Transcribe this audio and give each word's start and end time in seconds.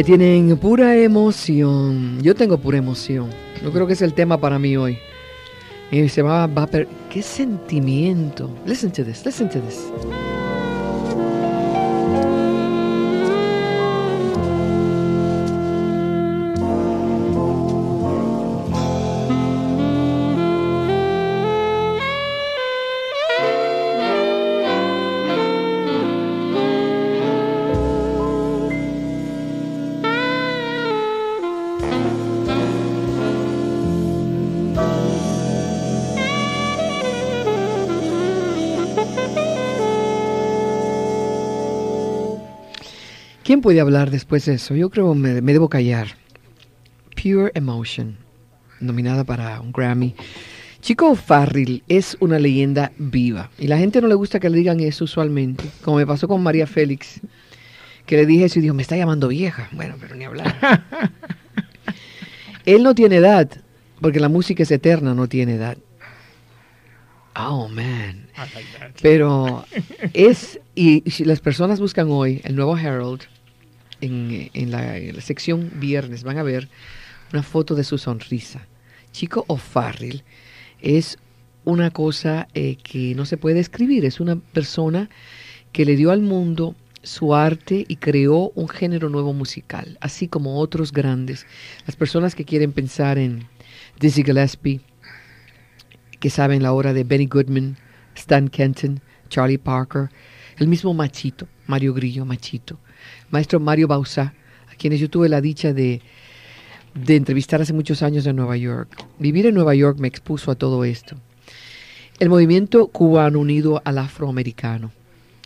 Ahí 0.00 0.04
tienen 0.04 0.56
pura 0.56 0.96
emoción. 0.96 2.22
Yo 2.22 2.34
tengo 2.34 2.56
pura 2.56 2.78
emoción. 2.78 3.28
Yo 3.62 3.70
creo 3.70 3.86
que 3.86 3.92
es 3.92 4.00
el 4.00 4.14
tema 4.14 4.40
para 4.40 4.58
mí 4.58 4.74
hoy. 4.74 4.96
Y 5.90 6.08
se 6.08 6.22
va, 6.22 6.46
va 6.46 6.62
a 6.62 6.68
¿Qué 7.10 7.20
sentimiento? 7.20 8.48
Listen 8.64 8.90
to 8.92 9.04
this, 9.04 9.26
listen 9.26 9.50
to 9.50 9.60
this. 9.60 9.92
¿Quién 43.50 43.62
puede 43.62 43.80
hablar 43.80 44.12
después 44.12 44.44
de 44.44 44.54
eso? 44.54 44.76
Yo 44.76 44.90
creo 44.90 45.12
me, 45.12 45.42
me 45.42 45.52
debo 45.52 45.68
callar. 45.68 46.06
Pure 47.20 47.50
Emotion, 47.54 48.16
nominada 48.78 49.24
para 49.24 49.60
un 49.60 49.72
Grammy. 49.72 50.14
Chico 50.80 51.16
Farrell 51.16 51.82
es 51.88 52.16
una 52.20 52.38
leyenda 52.38 52.92
viva 52.96 53.50
y 53.58 53.66
la 53.66 53.76
gente 53.76 54.00
no 54.00 54.06
le 54.06 54.14
gusta 54.14 54.38
que 54.38 54.48
le 54.48 54.56
digan 54.56 54.78
eso 54.78 55.02
usualmente, 55.02 55.64
como 55.82 55.96
me 55.96 56.06
pasó 56.06 56.28
con 56.28 56.40
María 56.44 56.68
Félix, 56.68 57.20
que 58.06 58.18
le 58.18 58.24
dije 58.24 58.44
eso 58.44 58.60
y 58.60 58.62
dijo, 58.62 58.74
me 58.74 58.82
está 58.82 58.96
llamando 58.96 59.26
vieja. 59.26 59.68
Bueno, 59.72 59.96
pero 59.98 60.14
ni 60.14 60.26
hablar. 60.26 60.84
Él 62.66 62.84
no 62.84 62.94
tiene 62.94 63.16
edad, 63.16 63.50
porque 64.00 64.20
la 64.20 64.28
música 64.28 64.62
es 64.62 64.70
eterna, 64.70 65.12
no 65.12 65.28
tiene 65.28 65.54
edad. 65.54 65.76
Oh, 67.34 67.68
man. 67.68 68.28
Pero 69.02 69.64
es, 70.12 70.60
y 70.76 71.02
si 71.10 71.24
las 71.24 71.40
personas 71.40 71.80
buscan 71.80 72.06
hoy 72.10 72.40
el 72.44 72.54
nuevo 72.54 72.78
Herald, 72.78 73.22
en, 74.00 74.70
la, 74.70 75.20
sección 75.20 75.70
viernes 75.76 76.22
van 76.22 76.38
a 76.38 76.42
ver 76.42 76.68
una 77.32 77.42
foto 77.42 77.74
de 77.74 77.84
su 77.84 77.98
sonrisa. 77.98 78.66
Chico 79.12 79.44
O'Farrell 79.48 80.22
es 80.80 81.18
una 81.64 81.90
cosa 81.90 82.48
eh, 82.54 82.76
que 82.82 83.14
no 83.14 83.26
se 83.26 83.36
puede 83.36 83.60
escribir, 83.60 84.04
es 84.04 84.20
una 84.20 84.36
persona 84.36 85.10
que 85.72 85.84
le 85.84 85.96
dio 85.96 86.10
al 86.10 86.20
mundo 86.20 86.74
su 87.02 87.34
arte 87.34 87.84
y 87.88 87.96
creó 87.96 88.50
un 88.54 88.68
género 88.68 89.08
nuevo 89.08 89.32
musical, 89.32 89.96
así 90.00 90.28
como 90.28 90.58
otros 90.58 90.92
grandes. 90.92 91.46
Las 91.86 91.96
personas 91.96 92.34
que 92.34 92.44
quieren 92.44 92.72
pensar 92.72 93.18
en 93.18 93.46
Dizzy 93.98 94.22
Gillespie, 94.22 94.80
que 96.18 96.30
saben 96.30 96.62
la 96.62 96.72
obra 96.72 96.92
de 96.92 97.04
Benny 97.04 97.26
Goodman, 97.26 97.76
Stan 98.14 98.48
Kenton, 98.48 99.00
Charlie 99.28 99.58
Parker, 99.58 100.10
el 100.58 100.68
mismo 100.68 100.92
Machito, 100.92 101.48
Mario 101.66 101.94
Grillo 101.94 102.24
Machito, 102.24 102.78
maestro 103.30 103.60
Mario 103.60 103.88
Bausa, 103.88 104.34
a 104.70 104.74
quienes 104.76 105.00
yo 105.00 105.10
tuve 105.10 105.28
la 105.28 105.40
dicha 105.40 105.72
de, 105.72 106.00
de 106.94 107.16
entrevistar 107.16 107.60
hace 107.60 107.72
muchos 107.72 108.02
años 108.02 108.26
en 108.26 108.36
Nueva 108.36 108.56
York. 108.56 109.04
Vivir 109.18 109.46
en 109.46 109.54
Nueva 109.54 109.74
York 109.74 109.98
me 109.98 110.08
expuso 110.08 110.50
a 110.50 110.54
todo 110.54 110.84
esto. 110.84 111.16
El 112.18 112.28
movimiento 112.28 112.88
cubano 112.88 113.38
unido 113.38 113.80
al 113.84 113.98
afroamericano 113.98 114.92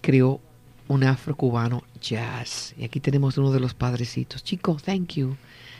creó 0.00 0.40
un 0.88 1.04
afro-cubano 1.04 1.84
jazz. 2.00 2.74
Y 2.76 2.84
aquí 2.84 3.00
tenemos 3.00 3.38
uno 3.38 3.52
de 3.52 3.60
los 3.60 3.74
padrecitos. 3.74 4.42
Chico, 4.42 4.76
thank 4.84 5.14
you. 5.14 5.36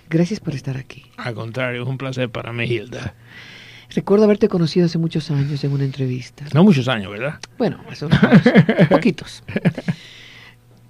Gracias 0.09 0.41
por 0.41 0.55
estar 0.55 0.77
aquí. 0.77 1.05
Al 1.17 1.35
contrario, 1.35 1.83
es 1.83 1.89
un 1.89 1.99
placer 1.99 2.31
para 2.31 2.53
mí, 2.53 2.65
Hilda. 2.65 3.15
Recuerdo 3.91 4.25
haberte 4.25 4.49
conocido 4.49 4.87
hace 4.87 4.99
muchos 4.99 5.31
años 5.31 5.63
en 5.63 5.73
una 5.73 5.85
entrevista. 5.85 6.45
No 6.53 6.65
muchos 6.65 6.89
años, 6.89 7.11
¿verdad? 7.11 7.39
Bueno, 7.59 7.81
eso 7.91 8.09
poquitos. 8.91 9.43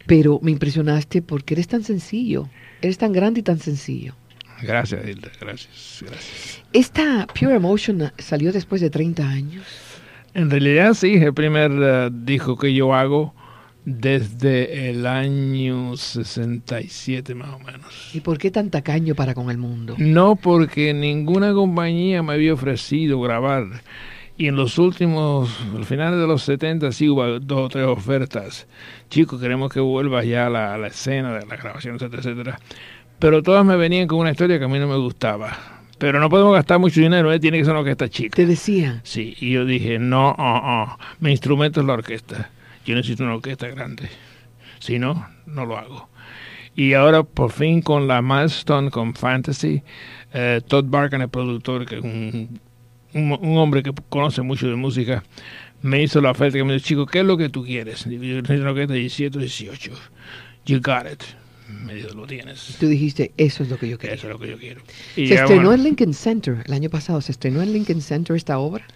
Pero 0.06 0.40
me 0.42 0.50
impresionaste 0.50 1.22
porque 1.22 1.54
eres 1.54 1.68
tan 1.68 1.82
sencillo, 1.82 2.48
eres 2.82 2.98
tan 2.98 3.12
grande 3.12 3.40
y 3.40 3.42
tan 3.42 3.58
sencillo. 3.58 4.14
Gracias, 4.62 5.06
Hilda, 5.06 5.30
gracias, 5.40 6.02
gracias. 6.06 6.62
¿Esta 6.72 7.26
Pure 7.26 7.56
Emotion 7.56 8.12
salió 8.18 8.52
después 8.52 8.80
de 8.80 8.90
30 8.90 9.28
años? 9.28 9.64
En 10.32 10.50
realidad 10.50 10.94
sí, 10.94 11.14
el 11.14 11.34
primer 11.34 11.70
uh, 11.70 12.10
disco 12.10 12.56
que 12.56 12.74
yo 12.74 12.94
hago 12.94 13.34
desde 13.84 14.90
el 14.90 15.06
año 15.06 15.96
67 15.96 17.34
más 17.34 17.50
o 17.50 17.58
menos. 17.58 18.10
¿Y 18.14 18.20
por 18.20 18.38
qué 18.38 18.50
tan 18.50 18.70
tacaño 18.70 19.14
para 19.14 19.34
con 19.34 19.50
el 19.50 19.58
mundo? 19.58 19.94
No, 19.98 20.36
porque 20.36 20.94
ninguna 20.94 21.52
compañía 21.52 22.22
me 22.22 22.32
había 22.32 22.54
ofrecido 22.54 23.20
grabar 23.20 23.66
y 24.36 24.48
en 24.48 24.56
los 24.56 24.78
últimos, 24.78 25.50
al 25.74 25.84
final 25.84 26.18
de 26.18 26.26
los 26.26 26.42
70 26.42 26.90
sí 26.92 27.08
hubo 27.08 27.38
dos 27.38 27.66
o 27.66 27.68
tres 27.68 27.86
ofertas. 27.86 28.66
Chicos, 29.08 29.40
queremos 29.40 29.72
que 29.72 29.80
vuelvas 29.80 30.26
ya 30.26 30.46
a 30.46 30.50
la, 30.50 30.76
la 30.76 30.88
escena 30.88 31.32
de 31.34 31.46
la 31.46 31.56
grabación, 31.56 31.96
etcétera, 31.96 32.22
etcétera. 32.22 32.60
Pero 33.18 33.42
todas 33.42 33.64
me 33.64 33.76
venían 33.76 34.08
con 34.08 34.18
una 34.18 34.32
historia 34.32 34.58
que 34.58 34.64
a 34.64 34.68
mí 34.68 34.78
no 34.78 34.88
me 34.88 34.96
gustaba. 34.96 35.56
Pero 35.98 36.18
no 36.18 36.28
podemos 36.28 36.52
gastar 36.54 36.80
mucho 36.80 37.00
dinero, 37.00 37.32
¿eh? 37.32 37.38
tiene 37.38 37.58
que 37.58 37.64
ser 37.64 37.72
una 37.72 37.80
orquesta 37.80 38.08
chica. 38.08 38.34
¿Te 38.34 38.46
decía? 38.46 39.00
Sí, 39.04 39.36
y 39.38 39.52
yo 39.52 39.64
dije, 39.64 39.98
no, 39.98 40.34
uh, 40.36 40.82
uh, 40.82 40.96
mi 41.20 41.30
instrumento 41.30 41.80
es 41.80 41.86
la 41.86 41.92
orquesta. 41.92 42.50
Yo 42.84 42.94
necesito 42.94 43.22
una 43.22 43.36
orquesta 43.36 43.68
grande. 43.68 44.08
Si 44.80 44.98
no, 44.98 45.28
no 45.46 45.64
lo 45.64 45.78
hago. 45.78 46.08
Y 46.74 46.94
ahora, 46.94 47.22
por 47.22 47.52
fin, 47.52 47.80
con 47.80 48.08
la 48.08 48.20
Milestone, 48.20 48.90
con 48.90 49.14
Fantasy, 49.14 49.82
eh, 50.32 50.60
Todd 50.66 50.86
Barkan, 50.88 51.22
el 51.22 51.28
productor, 51.28 51.86
que 51.86 51.98
es 51.98 52.02
un 52.02 52.60
un, 53.14 53.56
hombre 53.58 53.82
que 53.82 53.92
conoce 54.08 54.42
mucho 54.42 54.68
de 54.68 54.76
música, 54.76 55.24
me 55.82 56.02
hizo 56.02 56.20
la 56.20 56.30
oferta 56.30 56.58
que 56.58 56.64
me 56.64 56.74
dijo, 56.74 56.84
chico, 56.84 57.06
¿qué 57.06 57.20
es 57.20 57.24
lo 57.24 57.36
que 57.36 57.48
tú 57.48 57.64
quieres? 57.64 58.04
Yo 58.04 58.10
necesito 58.18 58.62
una 58.62 58.70
orquesta 58.70 58.92
de 58.94 59.00
17 59.00 59.38
18. 59.38 59.92
You 60.66 60.80
got 60.80 61.06
it. 61.12 61.22
me 61.68 61.94
dijo, 61.94 62.14
lo 62.14 62.26
tienes. 62.26 62.76
Tú 62.80 62.86
dijiste, 62.86 63.32
eso 63.36 63.62
es 63.62 63.68
lo 63.68 63.78
que 63.78 63.88
yo 63.88 63.98
quiero. 63.98 64.14
Eso 64.14 64.26
es 64.26 64.32
lo 64.32 64.38
que 64.38 64.48
yo 64.48 64.58
quiero. 64.58 64.80
Y 65.16 65.28
Se 65.28 65.34
ya, 65.34 65.42
estrenó 65.42 65.68
bueno, 65.68 65.74
en 65.74 65.84
Lincoln 65.84 66.14
Center 66.14 66.62
el 66.64 66.72
año 66.72 66.90
pasado. 66.90 67.20
¿Se 67.20 67.32
estrenó 67.32 67.62
en 67.62 67.72
Lincoln 67.72 68.00
Center 68.00 68.36
esta 68.36 68.58
obra? 68.58 68.86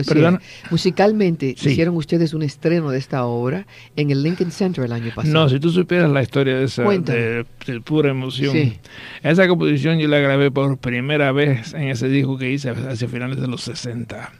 O 0.00 0.04
sea, 0.04 0.40
musicalmente 0.70 1.54
Sí. 1.58 1.70
hicieron 1.70 1.96
ustedes 1.96 2.34
un 2.34 2.42
estreno 2.42 2.90
de 2.90 2.98
esta 2.98 3.24
obra 3.24 3.66
en 3.96 4.10
el 4.10 4.22
Lincoln 4.22 4.50
Center 4.50 4.84
el 4.84 4.92
año 4.92 5.12
pasado. 5.14 5.32
No, 5.34 5.48
si 5.48 5.58
tú 5.60 5.70
supieras 5.70 6.10
la 6.10 6.22
historia 6.22 6.56
de 6.56 6.64
esa 6.64 6.82
de, 6.84 7.44
de 7.66 7.80
pura 7.80 8.10
emoción. 8.10 8.52
Sí. 8.52 8.78
Esa 9.22 9.48
composición 9.48 9.98
yo 9.98 10.08
la 10.08 10.18
grabé 10.18 10.50
por 10.50 10.76
primera 10.78 11.32
vez 11.32 11.74
en 11.74 11.88
ese 11.88 12.08
disco 12.08 12.38
que 12.38 12.50
hice 12.50 12.70
hacia 12.70 13.08
finales 13.08 13.40
de 13.40 13.48
los 13.48 13.62
60. 13.62 14.32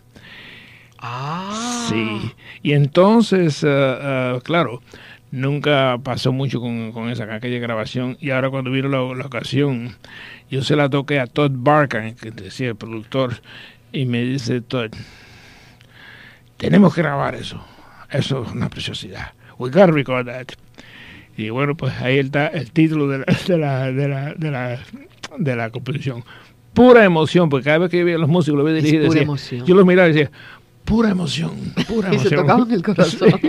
Ah. 0.99 1.87
Sí. 1.89 2.33
Y 2.63 2.73
entonces, 2.73 3.63
eh, 3.63 3.69
eh, 3.69 4.39
claro, 4.43 4.83
nunca 5.31 5.99
pasó 6.03 6.33
mucho 6.33 6.61
con, 6.61 6.93
con 6.93 7.09
esa 7.11 7.33
aquella 7.35 7.59
grabación. 7.59 8.17
Y 8.21 8.31
ahora 8.31 8.51
cuando 8.51 8.71
vino 8.71 8.89
la, 8.89 8.99
la 9.15 9.27
ocasión, 9.27 9.97
yo 10.51 10.63
se 10.63 10.77
la 10.77 10.89
toqué 10.91 11.21
a 11.21 11.27
Todd 11.27 11.53
Barker, 11.55 12.15
que 12.15 12.31
decía 12.31 12.69
el 12.69 12.77
productor, 12.77 13.35
y 13.93 14.07
me 14.07 14.23
dice 14.23 14.61
Todd, 14.61 14.91
tenemos 16.59 16.95
que 16.95 17.01
grabar 17.03 17.35
eso. 17.35 17.65
Eso 18.11 18.45
es 18.45 18.53
una 18.53 18.69
preciosidad. 18.69 19.33
We 19.59 19.71
gotta 19.71 19.87
record 19.89 20.27
that. 20.27 20.47
Y 21.37 21.51
bueno, 21.51 21.77
pues 21.77 21.95
ahí 22.01 22.19
está 22.19 22.49
el 22.49 22.71
título 22.71 23.09
de 23.09 23.19
la, 23.19 23.25
de 23.47 23.59
la, 23.59 23.93
de 23.93 24.09
la, 24.09 24.35
de 24.35 24.51
la, 24.51 24.81
de 25.39 25.57
la 25.57 25.71
composición. 25.71 26.25
Pura 26.75 27.05
emoción, 27.05 27.49
porque 27.49 27.65
cada 27.65 27.79
vez 27.79 27.91
que 27.91 27.99
yo 27.99 28.05
veía 28.05 28.17
a 28.17 28.21
los 28.21 28.29
músicos, 28.29 28.59
lo 28.59 28.65
veía 28.65 28.81
pura 28.81 29.03
decía- 29.09 29.23
emoción. 29.23 29.65
yo 29.67 29.75
los 29.75 29.85
miraba 29.87 30.09
y 30.09 30.13
decía, 30.13 30.31
pura 30.85 31.11
emoción, 31.11 31.53
pura 31.89 32.09
Y 32.13 32.15
emoción. 32.15 32.29
se 32.31 32.37
tocaban 32.37 32.71
el 32.71 32.83
corazón. 32.83 33.31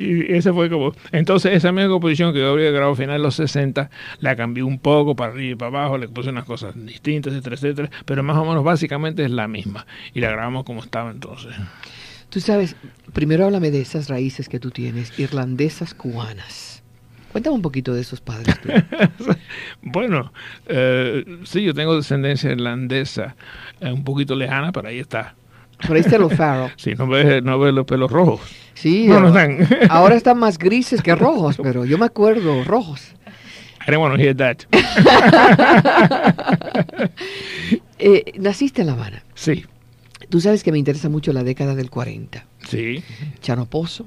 Y 0.00 0.32
ese 0.32 0.52
fue 0.52 0.70
como. 0.70 0.92
Entonces, 1.10 1.52
esa 1.54 1.72
misma 1.72 1.90
composición 1.90 2.32
que 2.32 2.38
yo 2.38 2.52
había 2.52 2.70
grabado 2.70 2.92
a 2.92 2.96
finales 2.96 3.18
de 3.20 3.24
los 3.24 3.34
60, 3.34 3.90
la 4.20 4.36
cambié 4.36 4.62
un 4.62 4.78
poco 4.78 5.16
para 5.16 5.32
arriba 5.32 5.52
y 5.52 5.54
para 5.56 5.76
abajo, 5.80 5.98
le 5.98 6.06
puse 6.08 6.30
unas 6.30 6.44
cosas 6.44 6.72
distintas, 6.86 7.32
etcétera, 7.32 7.56
etcétera, 7.56 7.90
pero 8.04 8.22
más 8.22 8.36
o 8.36 8.44
menos 8.44 8.62
básicamente 8.62 9.24
es 9.24 9.32
la 9.32 9.48
misma. 9.48 9.86
Y 10.14 10.20
la 10.20 10.30
grabamos 10.30 10.62
como 10.62 10.84
estaba 10.84 11.10
entonces. 11.10 11.52
Tú 12.30 12.40
sabes, 12.40 12.76
primero 13.12 13.44
háblame 13.46 13.70
de 13.70 13.80
esas 13.80 14.08
raíces 14.08 14.48
que 14.48 14.60
tú 14.60 14.70
tienes, 14.70 15.18
irlandesas 15.18 15.94
cubanas. 15.94 16.82
Cuéntame 17.32 17.56
un 17.56 17.62
poquito 17.62 17.94
de 17.94 18.00
esos 18.02 18.20
padres. 18.20 18.54
Bueno, 19.82 20.32
eh, 20.66 21.24
sí, 21.44 21.62
yo 21.62 21.72
tengo 21.74 21.96
descendencia 21.96 22.50
irlandesa, 22.50 23.36
eh, 23.80 23.90
un 23.92 24.04
poquito 24.04 24.34
lejana, 24.34 24.72
pero 24.72 24.88
ahí 24.88 24.98
está. 24.98 25.34
Por 25.86 25.96
ahí 25.96 26.00
está 26.02 26.18
lo 26.18 26.28
Farrell. 26.28 26.72
Si 26.76 26.94
no 26.96 27.06
ves, 27.06 27.42
no 27.42 27.58
ves 27.58 27.72
los 27.72 27.86
pelos 27.86 28.10
rojos. 28.10 28.40
Sí, 28.74 29.06
No, 29.06 29.20
no 29.20 29.28
ahora- 29.28 29.44
están. 29.46 29.78
ahora 29.90 30.14
están 30.16 30.38
más 30.38 30.58
grises 30.58 31.00
que 31.02 31.14
rojos, 31.14 31.58
pero 31.62 31.84
yo 31.84 31.96
me 31.98 32.06
acuerdo 32.06 32.64
rojos. 32.64 33.14
I 33.86 33.90
don't 33.90 34.02
want 34.02 34.16
to 34.16 34.20
hear 34.22 34.36
that. 34.36 34.58
Eh, 37.98 38.32
naciste 38.38 38.82
en 38.82 38.86
La 38.88 38.92
Habana. 38.94 39.22
Sí, 39.34 39.64
Tú 40.28 40.40
sabes 40.40 40.62
que 40.62 40.72
me 40.72 40.78
interesa 40.78 41.08
mucho 41.08 41.32
la 41.32 41.42
década 41.44 41.74
del 41.74 41.90
40. 41.90 42.44
sí. 42.66 43.02
Chano 43.40 43.66
Pozo, 43.66 44.06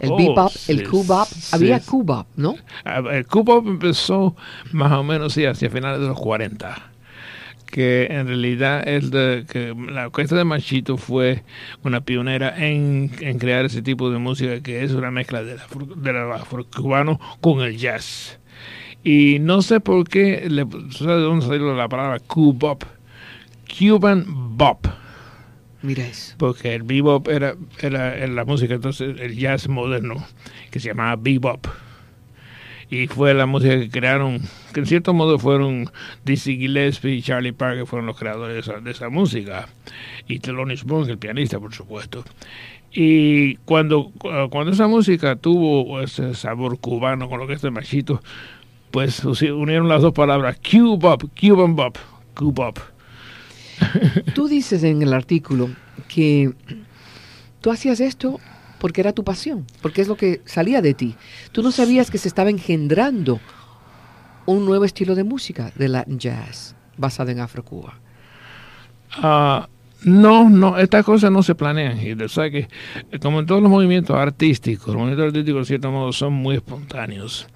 el 0.00 0.10
Oh, 0.10 0.16
bebop, 0.16 0.50
el 0.68 0.78
sí, 0.78 0.84
cubop. 0.84 1.26
sí. 1.28 1.54
Había 1.54 1.80
cubop, 1.80 2.26
¿no? 2.36 2.56
Ah, 2.84 3.02
El 3.12 3.26
Cubop 3.26 3.66
empezó 3.66 4.34
más 4.72 4.90
o 4.92 5.04
menos 5.04 5.34
sí, 5.34 5.44
hacia 5.44 5.70
finales 5.70 6.00
de 6.00 6.06
los 6.08 6.18
40. 6.18 6.90
Que 7.66 8.06
en 8.10 8.26
realidad 8.26 8.86
es 8.86 9.10
de, 9.10 9.46
que 9.50 9.74
la 9.90 10.06
orquesta 10.08 10.36
de 10.36 10.44
Machito 10.44 10.96
fue 10.98 11.42
una 11.84 12.02
pionera 12.02 12.54
en, 12.66 13.10
en 13.20 13.38
crear 13.38 13.64
ese 13.64 13.80
tipo 13.80 14.10
de 14.10 14.18
música 14.18 14.60
que 14.60 14.82
es 14.84 14.92
una 14.92 15.10
mezcla 15.10 15.42
del 15.42 15.58
afro, 15.58 15.86
del 15.86 16.16
afrocubano 16.32 17.18
con 17.40 17.60
el 17.60 17.78
jazz. 17.78 18.38
Y 19.04 19.38
no 19.40 19.62
sé 19.62 19.80
por 19.80 20.06
qué, 20.08 20.48
le, 20.50 20.64
¿sabes 20.90 21.16
de 21.16 21.22
dónde 21.22 21.46
salió 21.46 21.74
la 21.74 21.88
palabra 21.88 22.18
Cubop? 22.20 22.84
Cuban 23.78 24.24
Bop 24.56 24.86
Porque 26.38 26.74
el 26.74 26.82
bebop 26.82 27.28
era, 27.28 27.56
era, 27.80 28.16
era 28.16 28.28
la 28.28 28.44
música, 28.44 28.74
entonces 28.74 29.18
el 29.20 29.36
jazz 29.36 29.68
moderno, 29.68 30.24
que 30.70 30.80
se 30.80 30.88
llamaba 30.88 31.16
bebop. 31.16 31.66
Y 32.90 33.06
fue 33.06 33.32
la 33.32 33.46
música 33.46 33.78
que 33.78 33.88
crearon, 33.88 34.42
que 34.74 34.80
en 34.80 34.86
cierto 34.86 35.14
modo 35.14 35.38
fueron 35.38 35.90
Dizzy 36.24 36.58
Gillespie 36.58 37.14
y 37.14 37.22
Charlie 37.22 37.52
Parker, 37.52 37.86
fueron 37.86 38.06
los 38.06 38.18
creadores 38.18 38.54
de 38.54 38.60
esa, 38.60 38.80
de 38.80 38.90
esa 38.90 39.08
música. 39.08 39.68
Y 40.28 40.40
Thelonious 40.40 40.84
Monk, 40.84 41.08
el 41.08 41.16
pianista, 41.16 41.58
por 41.58 41.72
supuesto. 41.72 42.22
Y 42.92 43.56
cuando, 43.64 44.12
cuando 44.50 44.72
esa 44.72 44.88
música 44.88 45.36
tuvo 45.36 46.02
ese 46.02 46.34
sabor 46.34 46.78
cubano 46.78 47.30
con 47.30 47.40
lo 47.40 47.46
que 47.46 47.54
es 47.54 47.64
el 47.64 47.70
machito, 47.70 48.20
pues 48.90 49.24
unieron 49.24 49.88
las 49.88 50.02
dos 50.02 50.12
palabras, 50.12 50.58
Cubop, 50.58 51.24
Cuban 51.40 51.74
Bop, 51.74 51.96
Cubop. 52.34 52.91
Tú 54.34 54.48
dices 54.48 54.82
en 54.82 55.02
el 55.02 55.12
artículo 55.12 55.70
que 56.08 56.52
tú 57.60 57.70
hacías 57.70 58.00
esto 58.00 58.40
porque 58.78 59.00
era 59.00 59.12
tu 59.12 59.22
pasión, 59.22 59.64
porque 59.80 60.02
es 60.02 60.08
lo 60.08 60.16
que 60.16 60.40
salía 60.44 60.82
de 60.82 60.94
ti. 60.94 61.14
Tú 61.52 61.62
no 61.62 61.70
sabías 61.70 62.10
que 62.10 62.18
se 62.18 62.28
estaba 62.28 62.50
engendrando 62.50 63.40
un 64.46 64.64
nuevo 64.64 64.84
estilo 64.84 65.14
de 65.14 65.24
música 65.24 65.72
de 65.76 65.88
Latin 65.88 66.18
jazz 66.18 66.74
basado 66.96 67.30
en 67.30 67.40
Afro-Cuba. 67.40 67.94
Ah, 69.12 69.68
no, 70.04 70.50
no, 70.50 70.78
estas 70.78 71.04
cosas 71.04 71.30
no 71.30 71.42
se 71.42 71.54
planean. 71.54 72.00
Y 72.00 72.12
o 72.12 72.28
sea 72.28 72.50
que, 72.50 72.68
como 73.20 73.40
en 73.40 73.46
todos 73.46 73.62
los 73.62 73.70
movimientos 73.70 74.16
artísticos, 74.16 74.88
los 74.88 74.96
movimientos 74.96 75.26
artísticos, 75.26 75.60
de 75.62 75.66
cierto 75.66 75.92
modo, 75.92 76.12
son 76.12 76.32
muy 76.32 76.56
espontáneos. 76.56 77.46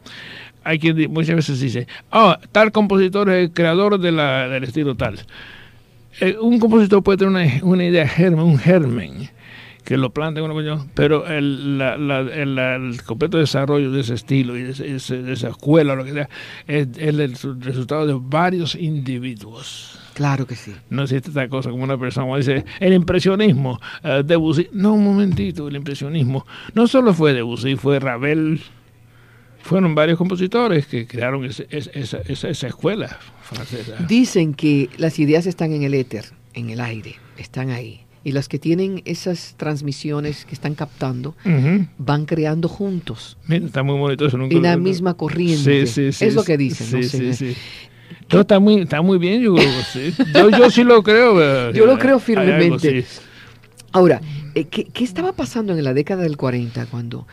Hay 0.62 0.78
quien 0.78 1.12
muchas 1.12 1.36
veces 1.36 1.60
dice, 1.60 1.86
ah, 2.10 2.38
tal 2.52 2.72
compositor 2.72 3.30
es 3.30 3.44
el 3.44 3.52
creador 3.52 3.98
de 3.98 4.12
la, 4.12 4.48
del 4.48 4.64
estilo 4.64 4.94
tal. 4.96 5.18
Eh, 6.20 6.36
un 6.40 6.58
compositor 6.58 7.02
puede 7.02 7.18
tener 7.18 7.30
una, 7.30 7.64
una 7.64 7.84
idea 7.84 8.06
germen, 8.08 8.44
un 8.44 8.58
germen, 8.58 9.30
que 9.84 9.96
lo 9.96 10.12
plantea 10.12 10.42
una 10.42 10.54
cuestión, 10.54 10.90
pero 10.94 11.26
el, 11.26 11.78
la- 11.78 11.96
la- 11.96 12.20
el- 12.20 12.54
la- 12.54 12.76
el 12.76 13.02
completo 13.02 13.38
desarrollo 13.38 13.90
de 13.92 14.00
ese 14.00 14.14
estilo 14.14 14.56
y 14.56 14.62
de, 14.62 14.96
ese- 14.96 15.22
de 15.22 15.32
esa 15.32 15.48
escuela, 15.48 15.94
lo 15.94 16.04
que 16.04 16.12
sea, 16.12 16.28
es, 16.66 16.88
es 16.96 17.18
el 17.18 17.36
su- 17.36 17.54
resultado 17.60 18.06
de 18.06 18.16
varios 18.18 18.74
individuos. 18.74 19.98
Claro 20.14 20.46
que 20.46 20.56
sí. 20.56 20.72
No 20.88 21.02
existe 21.02 21.28
esta 21.28 21.46
cosa 21.48 21.68
como 21.70 21.84
una 21.84 21.98
persona 21.98 22.24
como 22.24 22.38
dice 22.38 22.64
el 22.80 22.94
impresionismo, 22.94 23.78
eh, 24.02 24.22
Debussy. 24.24 24.68
No, 24.72 24.94
un 24.94 25.04
momentito, 25.04 25.68
el 25.68 25.76
impresionismo. 25.76 26.46
No 26.74 26.86
solo 26.86 27.12
fue 27.12 27.34
Debussy, 27.34 27.76
fue 27.76 28.00
Ravel. 28.00 28.60
Fueron 29.66 29.94
varios 29.94 30.16
compositores 30.18 30.86
que 30.86 31.06
crearon 31.06 31.44
ese- 31.44 31.66
esa, 31.70 32.18
esa, 32.24 32.48
esa 32.48 32.66
escuela 32.68 33.18
francesa. 33.42 33.96
Dicen 34.08 34.54
que 34.54 34.88
las 34.96 35.18
ideas 35.18 35.46
están 35.46 35.72
en 35.72 35.82
el 35.82 35.94
éter, 35.94 36.24
en 36.54 36.70
el 36.70 36.80
aire, 36.80 37.16
están 37.36 37.70
ahí. 37.70 38.00
Y 38.22 38.32
las 38.32 38.48
que 38.48 38.58
tienen 38.58 39.02
esas 39.04 39.54
transmisiones 39.56 40.44
que 40.44 40.54
están 40.54 40.74
captando 40.74 41.36
van 41.96 42.24
creando 42.26 42.68
juntos 42.68 43.36
Mira, 43.46 43.66
está 43.66 43.84
muy 43.84 43.96
bonito 43.98 44.26
eso. 44.26 44.36
Nunca 44.36 44.56
en 44.56 44.62
la 44.62 44.76
misma 44.76 45.14
corriente. 45.14 45.86
Sí, 45.86 45.92
sí, 45.92 46.12
sí, 46.12 46.24
es 46.24 46.34
lo 46.34 46.42
que 46.42 46.56
dicen. 46.56 46.88
no 46.90 47.02
sí, 47.04 47.08
sé. 47.08 47.34
sí, 47.34 47.52
sí. 47.54 47.60
Todo 48.28 48.40
está 48.40 48.58
muy, 48.58 48.80
está 48.82 49.00
muy 49.02 49.18
bien, 49.18 49.42
yo 49.42 49.54
sí. 49.92 50.12
Yo, 50.34 50.50
yo 50.50 50.70
sí 50.70 50.82
lo 50.82 51.02
creo. 51.04 51.70
Yo 51.72 51.86
lo 51.86 51.98
creo 51.98 52.14
algo 52.14 52.20
firmemente. 52.20 53.04
Ahora, 53.92 54.20
eh, 54.54 54.64
¿qué, 54.64 54.84
qué 54.84 55.04
estaba 55.04 55.32
pasando 55.32 55.72
en 55.76 55.82
la 55.84 55.94
década 55.94 56.22
del 56.24 56.36
40 56.36 56.86
cuando 56.86 57.26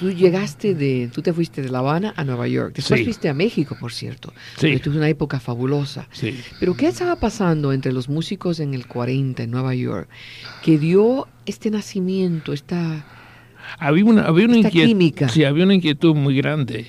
tú 0.00 0.10
llegaste 0.10 0.74
de, 0.74 1.08
tú 1.14 1.22
te 1.22 1.32
fuiste 1.32 1.62
de 1.62 1.68
La 1.68 1.78
Habana 1.80 2.12
a 2.16 2.24
Nueva 2.24 2.48
York? 2.48 2.72
Después 2.74 2.98
Sí. 3.00 3.04
fuiste 3.04 3.28
a 3.28 3.34
México, 3.34 3.76
por 3.78 3.92
cierto. 3.92 4.32
Sí. 4.56 4.68
Es 4.68 4.86
una 4.88 5.08
época 5.08 5.38
fabulosa. 5.38 6.08
Sí. 6.10 6.36
Pero 6.58 6.74
¿qué 6.74 6.88
estaba 6.88 7.16
pasando 7.16 7.72
entre 7.72 7.92
los 7.92 8.08
músicos 8.08 8.58
en 8.60 8.74
el 8.74 8.86
40 8.86 9.42
en 9.44 9.50
Nueva 9.50 9.74
York 9.74 10.08
que 10.64 10.78
dio 10.78 11.28
este 11.46 11.70
nacimiento, 11.70 12.52
esta... 12.52 13.04
Había 13.78 14.04
una, 14.04 14.22
había 14.24 14.46
una 14.46 14.56
Esta 14.56 14.70
química. 14.70 15.28
Sí, 15.28 15.44
había 15.44 15.64
una 15.64 15.74
inquietud 15.74 16.14
muy 16.16 16.34
grande. 16.36 16.88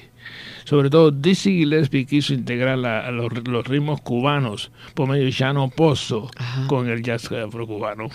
Sobre 0.64 0.90
todo 0.90 1.12
Dizzy 1.12 1.58
Gillespie 1.60 2.06
quiso 2.06 2.34
integrar 2.34 2.78
la- 2.78 3.06
a 3.06 3.12
los, 3.12 3.30
los 3.48 3.68
ritmos 3.68 4.00
cubanos 4.02 4.72
por 4.94 5.10
medio 5.10 5.26
de 5.26 5.32
Chano 5.32 5.70
Pozo 5.70 6.30
Ajá. 6.38 6.68
con 6.68 6.88
el 6.88 7.04
jazz 7.04 7.30
afrocubano. 7.32 8.10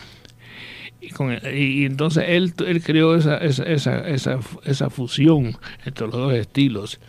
Y, 1.01 1.11
con 1.11 1.31
el- 1.33 1.57
y- 1.57 1.85
entonces 1.85 2.25
él, 2.29 2.53
él 2.67 2.83
creó 2.83 3.15
esa, 3.17 3.37
esa, 3.39 3.65
esa, 3.65 4.09
esa, 4.09 4.41
esa 4.65 4.91
fusión 4.91 5.57
entre 5.85 6.07
los 6.07 6.15
dos 6.17 6.33
estilos. 6.35 7.01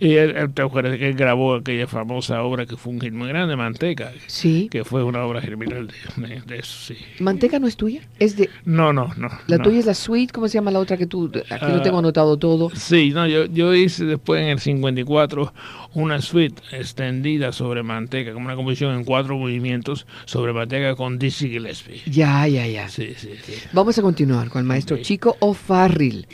Y 0.00 0.14
él, 0.16 0.34
él- 0.36 0.52
te 0.54 0.62
acuerdas 0.62 0.96
que 0.98 1.08
él 1.08 1.14
grabó 1.14 1.54
aquella 1.56 1.86
famosa 1.86 2.42
obra 2.42 2.64
que 2.64 2.76
fue 2.76 2.92
un 2.94 3.00
hit 3.00 3.12
muy 3.12 3.28
grande, 3.28 3.54
Manteca, 3.54 4.12
Sí. 4.26 4.68
que 4.70 4.82
fue 4.84 5.04
una 5.04 5.22
obra 5.24 5.40
germinal 5.42 5.88
de, 6.16 6.26
de- 6.28 6.40
de 6.40 6.58
eso, 6.58 6.94
sí. 6.94 6.96
¿Manteca 7.18 7.58
no 7.58 7.66
es 7.66 7.76
tuya? 7.76 8.00
Es 8.18 8.36
de... 8.36 8.48
No, 8.64 8.92
no, 8.94 9.12
no. 9.18 9.28
La 9.46 9.58
no. 9.58 9.62
tuya 9.64 9.78
es 9.78 9.86
la 9.86 9.94
suite, 9.94 10.32
¿cómo 10.32 10.48
se 10.48 10.54
llama 10.54 10.70
la 10.70 10.78
otra 10.78 10.96
que 10.96 11.06
tú... 11.06 11.26
Aquí 11.50 11.66
lo 11.66 11.76
Ah, 11.76 11.82
tengo 11.82 11.98
anotado 11.98 12.38
todo. 12.38 12.70
Sí, 12.74 13.10
no, 13.10 13.26
yo, 13.26 13.44
yo 13.44 13.74
hice 13.74 14.04
después 14.06 14.40
en 14.42 14.48
el 14.48 14.58
54 14.58 15.52
una 15.94 16.20
suite 16.22 16.62
extendida 16.72 17.52
sobre 17.52 17.82
manteca, 17.82 18.32
como 18.32 18.46
una 18.46 18.56
composición 18.56 18.94
en 18.96 19.04
cuatro 19.04 19.36
movimientos 19.36 20.06
sobre 20.24 20.52
manteca 20.54 20.94
con 20.96 21.18
Dizzy 21.18 21.50
Gillespie. 21.50 22.00
Ya, 22.06 22.46
ya, 22.48 22.66
ya. 22.66 22.88
Sí, 22.88 23.12
sí, 23.16 23.30
sí. 23.44 23.52
Vamos 23.72 23.98
a 23.98 24.02
continuar 24.02 24.48
con 24.48 24.60
el 24.60 24.66
maestro 24.66 24.96
Ok. 24.96 25.02
Chico 25.02 25.36
O'Farrill. 25.40 26.26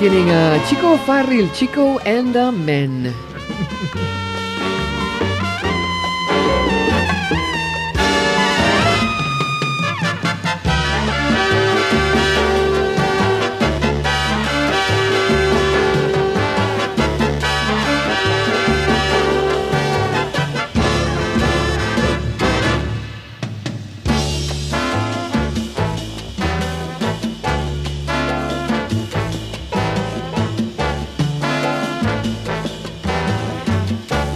Tienen 0.00 0.30
a 0.30 0.64
Chico 0.66 0.96
Farrell, 1.04 1.50
Chico 1.52 2.00
and 2.06 2.32
the 2.32 2.50
Men. 2.50 3.29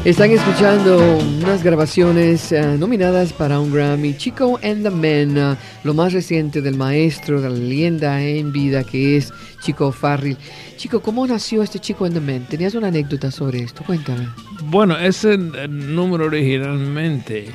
Están 0.04 0.32
escuchando 0.32 0.98
unas 1.40 1.64
grabaciones 1.64 2.52
eh, 2.52 2.76
nominadas 2.78 3.32
para 3.32 3.58
un 3.58 3.72
Grammy, 3.72 4.14
Chico 4.14 4.60
and 4.62 4.82
the 4.82 4.90
Men, 4.90 5.38
uh, 5.38 5.56
lo 5.82 5.94
más 5.94 6.12
reciente 6.12 6.60
del 6.60 6.76
maestro, 6.76 7.40
de 7.40 7.48
la 7.48 7.56
leyenda 7.56 8.22
en 8.22 8.52
vida 8.52 8.84
que 8.84 9.16
es 9.16 9.32
Chico 9.62 9.92
Farrell. 9.92 10.36
Chico, 10.76 11.00
¿cómo 11.00 11.26
nació 11.26 11.62
este 11.62 11.78
Chico 11.78 12.04
and 12.04 12.12
the 12.12 12.20
Men? 12.20 12.44
¿Tenías 12.44 12.74
una 12.74 12.88
anécdota 12.88 13.30
sobre 13.30 13.60
esto? 13.60 13.82
Cuéntame. 13.82 14.28
Bueno, 14.64 14.94
ese 14.98 15.38
número 15.38 16.26
originalmente 16.26 17.46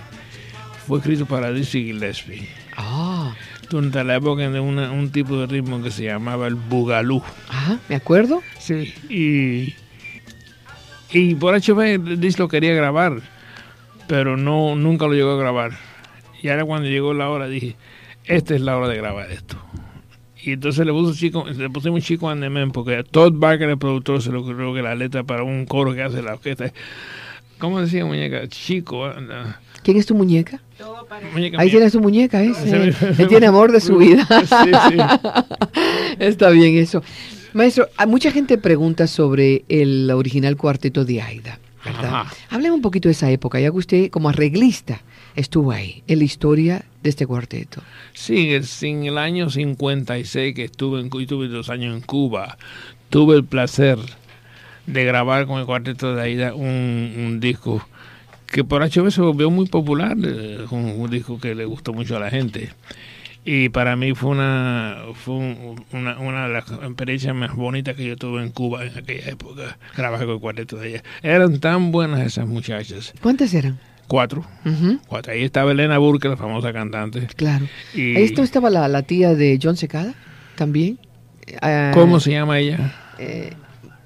fue 0.87 0.97
escrito 0.97 1.27
para 1.27 1.51
Dizzy 1.51 1.83
Gillespie. 1.83 2.49
Ah. 2.77 3.31
Durante 3.69 4.03
la 4.03 4.15
época 4.15 4.49
de 4.49 4.59
una, 4.59 4.89
un 4.89 5.11
tipo 5.11 5.37
de 5.37 5.45
ritmo 5.45 5.83
que 5.83 5.91
se 5.91 6.05
llamaba 6.05 6.47
el 6.47 6.55
bugalú. 6.55 7.21
Ajá, 7.47 7.77
¿me 7.87 7.95
acuerdo? 7.95 8.41
Sí, 8.57 8.91
y 9.07 9.75
y 11.11 11.35
por 11.35 11.55
HB 11.55 12.37
lo 12.37 12.47
quería 12.47 12.73
grabar, 12.73 13.21
pero 14.07 14.37
no 14.37 14.75
nunca 14.75 15.05
lo 15.05 15.13
llegó 15.13 15.31
a 15.31 15.37
grabar. 15.37 15.71
Y 16.41 16.49
ahora 16.49 16.65
cuando 16.65 16.87
llegó 16.87 17.13
la 17.13 17.29
hora 17.29 17.47
dije, 17.47 17.75
esta 18.25 18.55
es 18.55 18.61
la 18.61 18.77
hora 18.77 18.87
de 18.87 18.97
grabar 18.97 19.31
esto. 19.31 19.57
Y 20.41 20.53
entonces 20.53 20.85
le, 20.85 20.93
puso 20.93 21.13
chico, 21.13 21.45
le 21.47 21.69
pusimos 21.69 22.03
chico 22.03 22.29
Andemen 22.29 22.71
porque 22.71 23.03
Todd 23.03 23.33
Barker, 23.35 23.69
el 23.69 23.77
productor, 23.77 24.21
se 24.21 24.31
lo 24.31 24.41
ocurrió 24.41 24.73
que 24.73 24.81
la 24.81 24.95
letra 24.95 25.23
para 25.23 25.43
un 25.43 25.65
coro 25.65 25.93
que 25.93 26.01
hace 26.01 26.21
la 26.21 26.33
orquesta. 26.33 26.71
¿Cómo 27.57 27.81
decía 27.81 28.05
muñeca? 28.05 28.47
Chico. 28.47 29.11
¿Quién 29.83 29.97
es 29.97 30.05
tu 30.05 30.15
muñeca? 30.15 30.61
Ahí 31.57 31.69
tiene 31.69 31.89
su 31.89 31.99
muñeca, 31.99 32.41
ese. 32.43 32.93
Él 33.17 33.27
tiene 33.27 33.47
amor 33.47 33.71
de 33.71 33.81
su 33.81 33.97
vida. 33.97 34.25
sí, 34.25 34.71
sí. 34.89 34.97
Está 36.19 36.49
bien 36.49 36.77
eso. 36.77 37.03
Maestro, 37.53 37.87
mucha 38.07 38.31
gente 38.31 38.57
pregunta 38.57 39.07
sobre 39.07 39.63
el 39.69 40.09
original 40.11 40.55
cuarteto 40.55 41.03
de 41.03 41.21
Aida, 41.21 41.59
¿verdad? 41.83 42.25
Hablemos 42.49 42.77
un 42.77 42.81
poquito 42.81 43.07
de 43.07 43.13
esa 43.13 43.31
época, 43.31 43.59
ya 43.59 43.71
que 43.71 43.77
usted 43.77 44.09
como 44.11 44.29
arreglista 44.29 45.01
estuvo 45.35 45.71
ahí, 45.71 46.03
en 46.07 46.19
la 46.19 46.25
historia 46.25 46.85
de 47.01 47.09
este 47.09 47.25
cuarteto. 47.25 47.81
Sí, 48.13 48.51
en 48.81 49.03
el 49.05 49.17
año 49.17 49.49
56 49.49 50.53
que 50.53 50.65
estuve, 50.65 50.99
en, 50.99 51.09
tuve 51.09 51.47
dos 51.47 51.69
años 51.69 51.95
en 51.95 52.01
Cuba, 52.01 52.57
tuve 53.09 53.35
el 53.35 53.43
placer 53.43 53.97
de 54.85 55.03
grabar 55.05 55.47
con 55.47 55.59
el 55.59 55.65
cuarteto 55.65 56.15
de 56.15 56.21
Aida 56.21 56.53
un, 56.53 57.39
disco 57.39 57.87
que 58.47 58.63
por 58.63 58.81
HB 58.83 59.11
se 59.11 59.21
volvió 59.21 59.49
muy 59.49 59.67
popular, 59.67 60.17
eh, 60.23 60.65
un 60.71 61.09
disco 61.09 61.39
que 61.39 61.55
le 61.55 61.65
gustó 61.65 61.93
mucho 61.93 62.17
a 62.17 62.19
la 62.19 62.29
gente 62.29 62.69
y 63.51 63.69
para 63.69 63.95
mí 63.95 64.13
fue 64.13 64.29
una 64.29 64.97
fue 65.15 65.33
una, 65.91 66.19
una 66.19 66.47
de 66.47 66.53
las 66.53 66.69
experiencias 66.69 67.33
más 67.33 67.55
bonitas 67.55 67.95
que 67.95 68.05
yo 68.05 68.15
tuve 68.15 68.43
en 68.43 68.51
Cuba 68.51 68.85
en 68.85 68.95
aquella 68.95 69.27
época 69.27 69.79
trabajar 69.95 70.27
con 70.27 70.35
el 70.35 70.41
cuarteto 70.41 70.77
de 70.77 70.89
ella 70.89 71.03
eran 71.23 71.59
tan 71.59 71.91
buenas 71.91 72.19
esas 72.19 72.47
muchachas 72.47 73.11
¿cuántas 73.21 73.53
eran? 73.55 73.79
Cuatro. 74.07 74.43
Cuatro. 75.07 75.33
Ahí 75.33 75.43
estaba 75.43 75.71
Elena 75.71 75.99
Burke, 75.99 76.29
la 76.29 76.35
famosa 76.35 76.73
cantante. 76.73 77.27
Claro. 77.35 77.67
Y... 77.93 78.15
Ahí 78.15 78.23
estaba 78.23 78.71
la, 78.71 78.87
la, 78.87 79.03
tía 79.03 79.35
de 79.35 79.59
John 79.61 79.77
Secada, 79.77 80.15
también. 80.55 80.97
¿Cómo 81.93 82.15
ah, 82.15 82.19
se 82.19 82.31
llama 82.31 82.57
ella? 82.57 82.95
Eh, 83.19 83.53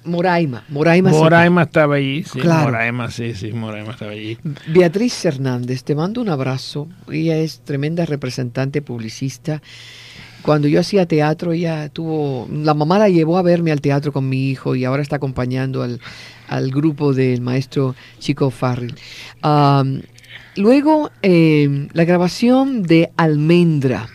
Moraima. 0.06 0.64
Moraima, 0.70 1.12
Moraima 1.12 1.64
estaba 1.64 1.96
allí, 1.96 2.24
sí. 2.24 2.40
Moraima, 2.40 3.10
sí, 3.10 3.34
sí, 3.34 3.52
Moraima 3.54 3.92
estaba 3.92 4.12
allí. 4.12 4.38
Beatriz 4.68 5.26
Hernández, 5.26 5.84
te 5.84 5.96
mando 5.96 6.22
un 6.22 6.30
abrazo. 6.30 6.88
Ella 7.12 7.38
es 7.38 7.62
tremenda 7.62 8.06
representante 8.06 8.82
publicista. 8.82 9.62
Cuando 10.42 10.68
yo 10.68 10.82
hacía 10.82 11.06
teatro, 11.06 11.54
ella 11.54 11.88
tuvo. 11.90 12.48
La 12.52 12.74
mamá 12.74 13.00
la 13.00 13.10
llevó 13.10 13.38
a 13.38 13.42
verme 13.42 13.72
al 13.72 13.80
teatro 13.80 14.12
con 14.12 14.28
mi 14.28 14.50
hijo 14.50 14.76
y 14.76 14.84
ahora 14.84 15.02
está 15.02 15.16
acompañando 15.16 15.84
al, 15.84 16.72
grupo 16.72 17.14
del 17.14 17.42
maestro 17.42 17.96
Chico 18.20 18.52
Farrell. 18.52 18.96
luego, 20.58 21.12
eh, 21.22 21.88
la 21.94 22.04
grabación 22.04 22.84
de 22.84 23.10
Almendra, 23.16 24.10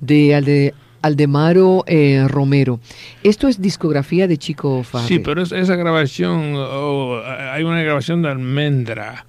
de, 0.00 0.40
de 0.40 0.74
Aldemaro 1.04 1.84
eh, 1.86 2.24
Romero. 2.28 2.80
Esto 3.22 3.46
es 3.46 3.60
discografía 3.60 4.26
de 4.26 4.38
Chico 4.38 4.82
Farrell. 4.82 5.08
Sí, 5.08 5.18
pero 5.18 5.42
esa 5.42 5.76
grabación, 5.76 6.56
hay 6.56 7.62
una 7.62 7.82
grabación 7.82 8.22
de 8.22 8.30
Almendra 8.30 9.26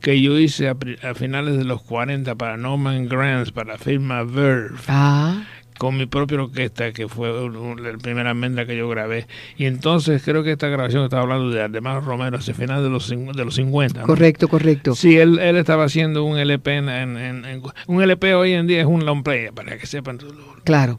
que 0.00 0.20
yo 0.20 0.38
hice 0.38 0.68
a, 0.68 0.76
finales 1.14 1.58
de 1.58 1.64
los 1.64 1.82
40 1.82 2.36
para 2.36 2.56
Norman 2.56 3.08
Granz, 3.08 3.50
para 3.50 3.72
la 3.72 3.78
firma 3.78 4.22
Verve. 4.22 4.78
Ah 4.86 5.42
con 5.78 5.96
mi 5.96 6.06
propia 6.06 6.40
orquesta, 6.40 6.92
que 6.92 7.08
fue 7.08 7.30
la 7.30 7.98
primera 7.98 8.30
almendra 8.30 8.66
que 8.66 8.76
yo 8.76 8.88
grabé. 8.88 9.26
Y 9.56 9.66
entonces 9.66 10.22
creo 10.24 10.42
que 10.42 10.52
esta 10.52 10.68
grabación 10.68 11.04
estaba 11.04 11.22
hablando 11.22 11.50
de 11.50 11.62
Aldemar 11.62 12.02
Romero 12.04 12.38
hacia 12.38 12.54
final 12.54 12.82
de 12.82 12.90
los, 12.90 13.08
de 13.08 13.44
los 13.44 13.54
50. 13.54 14.02
Correcto, 14.02 14.48
correcto. 14.48 14.94
Sí, 14.94 15.16
él, 15.16 15.38
él 15.38 15.56
estaba 15.56 15.84
haciendo 15.84 16.24
un 16.24 16.38
LP 16.38 16.76
en, 16.76 17.62
Un 17.86 18.02
LP 18.02 18.34
hoy 18.34 18.52
en 18.52 18.66
día 18.66 18.80
es 18.80 18.86
un 18.86 19.04
long 19.04 19.22
play, 19.22 19.50
para 19.54 19.76
que 19.78 19.86
sepan. 19.86 20.18
Claro. 20.64 20.98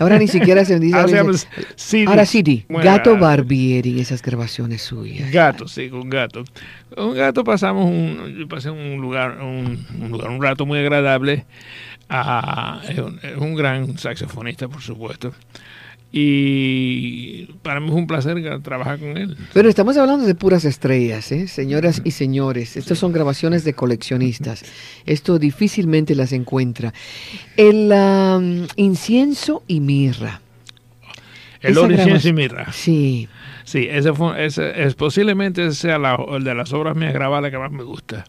Ahora 0.00 0.18
ni 0.18 0.28
siquiera 0.28 0.64
se 0.64 0.78
dice... 0.78 0.96
ahora, 2.06 2.26
CD. 2.26 2.64
Gato 2.68 3.16
Barbieri, 3.16 4.00
esas 4.00 4.22
grabaciones 4.22 4.82
suyas. 4.82 5.30
Gato, 5.30 5.68
sí, 5.68 5.88
con 5.88 6.08
gato. 6.08 6.44
Con 6.94 7.14
gato 7.14 7.44
pasamos 7.44 7.86
un... 7.86 8.36
Yo 8.38 8.48
pasé 8.48 8.70
un 8.70 9.00
lugar, 9.00 9.38
un, 9.40 9.84
un 10.00 10.10
lugar, 10.10 10.30
un 10.30 10.42
rato 10.42 10.66
muy 10.66 10.78
agradable 10.78 11.44
es, 12.08 13.36
un, 13.36 13.54
gran 13.54 13.98
saxofonista, 13.98 14.68
por 14.68 14.82
supuesto. 14.82 15.32
Y 16.14 17.46
para 17.62 17.80
mí 17.80 17.88
es 17.88 17.94
un 17.94 18.06
placer 18.06 18.36
trabajar 18.62 18.98
con 18.98 19.16
él. 19.16 19.34
Pero 19.54 19.70
estamos 19.70 19.96
hablando 19.96 20.26
de 20.26 20.34
puras 20.34 20.66
estrellas, 20.66 21.32
¿eh? 21.32 21.48
señoras 21.48 22.02
y 22.04 22.10
señores. 22.10 22.76
Estas 22.76 22.98
son 22.98 23.12
grabaciones 23.12 23.64
de 23.64 23.72
coleccionistas. 23.72 24.62
Esto 25.06 25.38
difícilmente 25.38 26.14
las 26.14 26.32
encuentra. 26.32 26.92
El 27.56 27.90
um, 27.90 28.66
incienso 28.76 29.62
y 29.66 29.80
mirra. 29.80 30.42
El 31.62 31.78
oro, 31.78 31.92
incienso 31.94 32.28
y 32.28 32.32
mirra. 32.34 32.72
Sí. 32.72 33.28
Sí, 33.64 33.86
ese, 33.90 34.12
fue, 34.12 34.44
ese 34.44 34.82
es, 34.82 34.94
posiblemente 34.94 35.70
sea 35.72 35.98
la, 35.98 36.18
de 36.40 36.54
las 36.54 36.72
obras 36.72 36.96
mías 36.96 37.14
grabadas 37.14 37.50
que 37.50 37.58
más 37.58 37.70
me 37.70 37.84
gusta. 37.84 38.24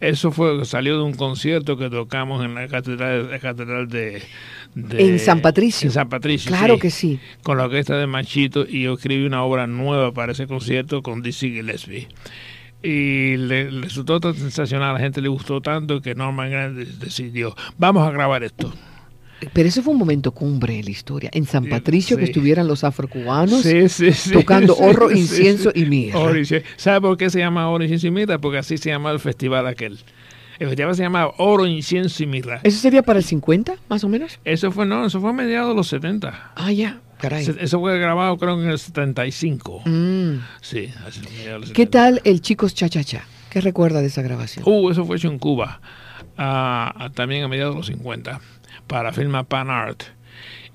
Eso 0.00 0.32
fue 0.32 0.64
salió 0.64 0.96
de 0.98 1.02
un 1.04 1.14
concierto 1.14 1.76
que 1.76 1.88
tocamos 1.88 2.44
en 2.44 2.54
la 2.54 2.68
catedral, 2.68 3.30
la 3.30 3.38
catedral 3.38 3.88
de, 3.88 4.22
en 4.74 5.18
San 5.18 5.40
Patricio. 5.40 5.86
En 5.86 5.92
San 5.92 6.08
Patricio. 6.08 6.50
Claro 6.50 6.78
que 6.78 6.90
sí. 6.90 7.20
Con 7.42 7.58
la 7.58 7.64
orquesta 7.64 7.96
de 7.96 8.06
Machito 8.06 8.66
y 8.68 8.82
yo 8.82 8.94
escribí 8.94 9.24
una 9.24 9.44
obra 9.44 9.66
nueva 9.66 10.12
para 10.12 10.32
ese 10.32 10.46
concierto 10.46 11.02
con 11.02 11.22
Dizzy 11.22 11.50
Gillespie. 11.50 12.08
Y 12.82 13.36
le, 13.36 13.70
resultó 13.70 14.20
tan 14.20 14.34
sensacional, 14.34 14.90
a 14.90 14.92
la 14.94 14.98
gente 14.98 15.22
le 15.22 15.28
gustó 15.28 15.60
tanto 15.60 16.02
que 16.02 16.14
Norman 16.14 16.50
Grant 16.50 16.76
decidió, 16.76 17.56
vamos 17.78 18.06
a 18.06 18.10
grabar 18.10 18.44
esto. 18.44 18.72
Pero 19.52 19.68
eso 19.68 19.82
fue 19.82 19.92
un 19.92 19.98
momento 19.98 20.32
cumbre 20.32 20.78
en 20.78 20.84
la 20.84 20.90
historia. 20.90 21.30
En 21.32 21.46
San 21.46 21.66
Patricio, 21.66 22.16
que 22.16 22.24
estuvieran 22.24 22.66
los 22.66 22.84
afrocubanos 22.84 23.64
tocando 24.32 24.76
oro, 24.76 25.10
incienso 25.10 25.70
y 25.74 25.84
mirra. 25.84 26.20
¿Sabe 26.76 27.00
por 27.00 27.16
qué 27.16 27.30
se 27.30 27.38
llama 27.38 27.68
oro, 27.68 27.84
incienso 27.84 28.06
y 28.06 28.10
mirra? 28.10 28.38
Porque 28.38 28.58
así 28.58 28.78
se 28.78 28.90
llama 28.90 29.10
el 29.10 29.20
festival 29.20 29.66
aquel. 29.66 29.98
El 30.58 30.68
festival 30.68 30.94
se 30.94 31.02
llama 31.02 31.30
Oro, 31.38 31.66
Incienso 31.66 32.22
y 32.22 32.26
Mirra. 32.26 32.60
¿Eso 32.62 32.78
sería 32.78 33.02
para 33.02 33.18
el 33.18 33.24
50, 33.24 33.74
más 33.88 34.04
o 34.04 34.08
menos? 34.08 34.38
Eso 34.44 34.70
fue, 34.70 34.86
no, 34.86 35.06
eso 35.06 35.20
fue 35.20 35.30
a 35.30 35.32
mediados 35.32 35.70
de 35.70 35.74
los 35.74 35.88
70. 35.88 36.52
Ah, 36.54 36.72
ya, 36.72 37.00
caray. 37.18 37.44
Eso 37.60 37.80
fue 37.80 37.98
grabado 37.98 38.36
creo 38.38 38.60
en 38.62 38.70
el 38.70 38.78
75. 38.78 39.82
Mm. 39.84 40.34
Sí, 40.60 40.90
¿Qué 41.72 41.86
tal 41.86 42.20
el 42.24 42.40
Chicos 42.40 42.74
Cha 42.74 42.88
Cha 42.88 43.02
Cha? 43.02 43.24
¿Qué 43.50 43.60
recuerda 43.60 44.00
de 44.00 44.06
esa 44.06 44.22
grabación? 44.22 44.64
Uh, 44.66 44.90
eso 44.90 45.04
fue 45.04 45.16
hecho 45.16 45.28
en 45.28 45.38
Cuba, 45.38 45.80
uh, 46.38 47.10
también 47.10 47.44
a 47.44 47.48
mediados 47.48 47.74
de 47.74 47.78
los 47.78 47.86
50 47.86 48.40
para 48.86 49.12
firma 49.12 49.44
Pan 49.44 49.70
Art. 49.70 50.02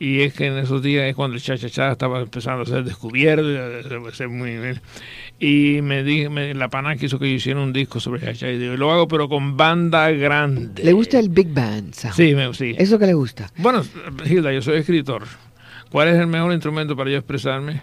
Y 0.02 0.22
es 0.22 0.34
que 0.34 0.46
en 0.48 0.58
esos 0.58 0.82
días 0.82 1.04
es 1.10 1.16
cuando 1.16 1.36
el 1.36 1.42
cha-cha-cha 1.44 1.92
estaba 1.92 2.22
empezando 2.22 2.62
a 2.62 2.66
ser 2.66 2.86
descubierto, 2.86 3.44
muy 4.30 4.52
Y 5.42 5.82
me 5.82 6.04
dije, 6.04 6.30
la 6.54 6.70
Pana 6.70 6.96
quiso 6.96 7.20
que 7.20 7.28
yo 7.30 7.36
hiciera 7.36 7.60
un 7.60 7.74
disco 7.74 8.00
sobre 8.00 8.22
cha-cha. 8.22 8.50
Y 8.50 8.78
lo 8.78 8.92
hago, 8.94 9.10
pero 9.10 9.28
con 9.28 9.58
banda 9.58 10.10
grande. 10.12 10.84
¿Le 10.86 10.94
gusta 10.94 11.20
el 11.20 11.28
Big 11.28 11.54
Band? 11.54 11.94
Sí, 11.94 12.34
me, 12.34 12.54
sí. 12.54 12.76
¿Eso 12.78 12.98
que 12.98 13.08
le 13.08 13.14
gusta? 13.14 13.52
Bueno, 13.58 13.84
Hilda, 14.26 14.54
yo 14.54 14.62
soy 14.62 14.78
escritor. 14.78 15.24
¿Cuál 15.92 16.08
es 16.08 16.16
el 16.16 16.28
mejor 16.28 16.54
instrumento 16.54 16.96
para 16.96 17.10
yo 17.12 17.18
expresarme? 17.18 17.82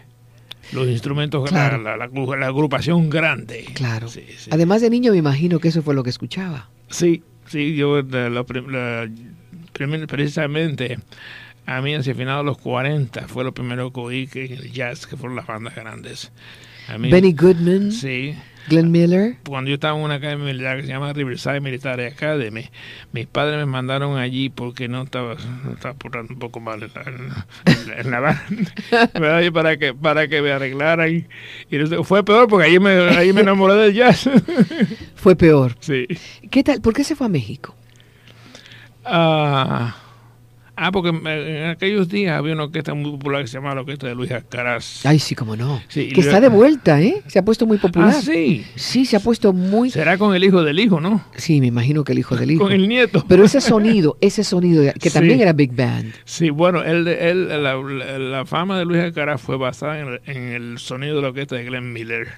Los 0.73 0.88
instrumentos, 0.88 1.49
Claro. 1.49 1.76
la, 1.83 1.97
la- 1.99 2.06
la- 2.09 2.37
la 2.38 2.47
agrupación 2.47 3.11
grande. 3.11 3.66
Claro. 3.75 4.09
Sí, 4.09 4.25
sí. 4.38 4.49
Además 4.52 4.80
de 4.80 4.88
niño, 4.90 5.12
me 5.12 5.18
imagino 5.18 5.59
que 5.59 5.68
eso 5.68 5.83
fue 5.83 5.95
lo 5.95 6.02
que 6.02 6.11
escuchaba. 6.11 6.71
Sí, 6.88 7.23
sí, 7.47 7.76
yo 7.76 8.00
la- 8.00 9.09
precisamente 10.06 10.99
a 11.66 11.80
mí 11.80 11.95
hacia 11.95 12.14
finales 12.14 12.40
de 12.40 12.45
los 12.45 12.59
40 12.59 13.28
fue 13.28 13.45
lo 13.45 13.52
primero 13.52 13.92
que 13.92 14.00
oí 14.00 14.26
que 14.26 14.45
el 14.45 14.73
jazz, 14.73 15.06
que 15.06 15.16
fueron 15.16 15.37
las 15.37 15.47
bandas 15.47 15.75
grandes. 15.75 16.33
A 16.88 16.99
mí, 16.99 17.11
Benny 17.11 17.33
Goodman, 17.33 17.90
Sí, 17.90 18.37
Glenn 18.68 18.92
Miller. 18.92 19.37
cuando 19.45 19.68
yo 19.68 19.75
estaba 19.75 19.99
en 19.99 20.04
una 20.04 20.14
academia 20.14 20.45
militar 20.45 20.76
que 20.76 20.83
se 20.85 20.88
llama 20.88 21.12
Riverside 21.12 21.61
Military 21.61 22.04
Academy, 22.04 22.68
mis 23.12 23.26
padres 23.26 23.59
me 23.59 23.66
mandaron 23.66 24.16
allí 24.16 24.50
porque 24.50 24.87
no 24.87 25.02
estaba, 25.02 25.35
no 25.64 25.73
estaba 25.73 25.95
portando 25.95 26.33
un 26.33 26.38
poco 26.38 26.61
mal 26.61 26.80
en 26.85 28.11
la, 28.21 28.45
en 28.45 29.52
para 29.52 29.76
que, 29.76 29.95
para 29.95 30.28
que 30.28 30.42
me 30.42 30.52
arreglaran. 30.52 31.26
Y, 31.68 31.76
fue 32.04 32.25
peor 32.25 32.47
porque 32.47 32.66
allí 32.68 32.78
me, 32.78 32.90
allí 32.90 33.33
me 33.33 33.40
enamoré 33.40 33.75
del 33.75 33.95
jazz. 33.95 34.30
Fue 35.16 35.35
peor. 35.35 35.76
sí. 35.80 36.06
¿Qué 36.50 36.62
tal? 36.62 36.80
¿Por 36.80 36.95
qué 36.95 37.02
se 37.02 37.16
fue 37.16 37.26
a 37.26 37.30
México? 37.30 37.75
Ah, 39.09 39.97
ah, 40.77 40.93
porque 40.93 41.09
en 41.11 41.69
aquellos 41.71 42.09
días 42.09 42.37
había 42.37 42.52
una 42.54 42.65
orquesta 42.65 42.93
muy 42.95 43.11
popular 43.13 43.43
que 43.43 43.47
se 43.49 43.54
llamaba 43.54 43.76
la 43.76 43.80
Orquesta 43.83 44.07
de 44.09 44.15
Luis 44.15 44.30
Alcaraz. 44.30 45.07
Ay, 45.07 45.19
sí, 45.19 45.35
cómo 45.35 45.57
no. 45.57 45.80
Sí, 45.89 46.09
que 46.09 46.21
está 46.21 46.41
de 46.41 46.49
vuelta, 46.49 47.00
¿eh? 47.00 47.23
Se 47.28 47.39
ha 47.39 47.45
puesto 47.45 47.67
muy 47.67 47.78
popular. 47.78 48.11
Ah, 48.17 48.21
sí. 48.21 48.65
Sí, 48.75 49.07
se 49.07 49.17
ha 49.17 49.21
puesto 49.21 49.52
muy... 49.52 49.91
Será 49.91 50.19
con 50.19 50.35
el 50.35 50.45
hijo 50.45 50.63
del 50.63 50.78
hijo, 50.80 51.00
¿no? 51.00 51.25
Sí, 51.37 51.61
me 51.61 51.69
imagino 51.69 52.04
que 52.04 52.13
el 52.13 52.19
hijo 52.19 52.37
del 52.37 52.50
hijo. 52.50 52.63
Con 52.65 52.73
el 52.73 52.89
nieto. 52.89 53.25
Pero 53.28 53.45
ese 53.45 53.61
sonido, 53.61 54.19
ese 54.21 54.45
sonido, 54.45 54.83
que 55.00 55.09
Sí. 55.09 55.15
también 55.15 55.41
era 55.41 55.52
Big 55.52 55.73
Band. 55.75 56.13
Sí, 56.25 56.50
bueno, 56.50 56.83
él, 56.83 57.07
él, 57.09 57.49
la, 57.49 57.75
la- 57.76 58.19
la 58.19 58.45
fama 58.47 58.78
de 58.78 58.85
Luis 58.85 59.00
Alcaraz 59.02 59.41
fue 59.41 59.57
basada 59.57 59.99
en 60.00 60.09
el, 60.09 60.21
en 60.26 60.43
el 60.49 60.78
sonido 60.78 61.17
de 61.17 61.23
la 61.23 61.28
orquesta 61.28 61.57
de 61.57 61.65
Glenn 61.65 61.93
Miller. 61.93 62.28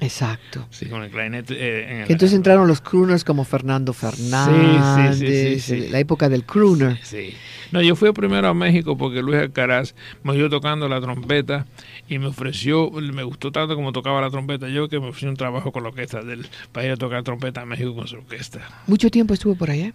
Exacto. 0.00 0.64
Sí, 0.70 0.86
con 0.86 1.02
el 1.02 1.10
clarinete. 1.10 1.54
eh, 1.54 1.90
en 1.90 1.96
el- 2.02 2.12
entonces 2.12 2.32
entraron 2.34 2.68
los 2.68 2.80
crooners 2.80 3.24
como 3.24 3.44
Fernando 3.44 3.92
Fernández, 3.92 5.18
sí, 5.18 5.60
sí, 5.60 5.60
sí. 5.82 5.88
la 5.90 5.98
época 5.98 6.28
del 6.28 6.44
crooner. 6.44 6.98
Sí. 7.02 7.34
No, 7.72 7.82
yo 7.82 7.96
fui 7.96 8.12
primero 8.12 8.48
a 8.48 8.54
México 8.54 8.96
porque 8.96 9.20
Luis 9.22 9.38
Alcaraz 9.40 9.94
me 10.22 10.32
oyó 10.32 10.48
tocando 10.48 10.88
la 10.88 11.00
trompeta 11.00 11.66
y 12.08 12.18
me 12.18 12.26
ofreció, 12.26 12.90
me 12.92 13.22
gustó 13.24 13.50
tanto 13.52 13.74
como 13.74 13.92
tocaba 13.92 14.20
la 14.20 14.30
trompeta 14.30 14.68
yo 14.68 14.88
que 14.88 15.00
me 15.00 15.08
ofreció 15.08 15.28
un 15.28 15.36
trabajo 15.36 15.72
con 15.72 15.82
la 15.82 15.88
orquesta 15.90 16.22
del, 16.22 16.46
para 16.72 16.86
ir 16.86 16.92
a 16.92 16.96
tocar 16.96 17.22
trompeta 17.24 17.62
a 17.62 17.66
México 17.66 17.94
con 17.94 18.06
su 18.06 18.16
orquesta. 18.16 18.60
Mucho 18.86 19.10
tiempo 19.10 19.34
estuvo 19.34 19.54
por 19.56 19.70
allá. 19.70 19.92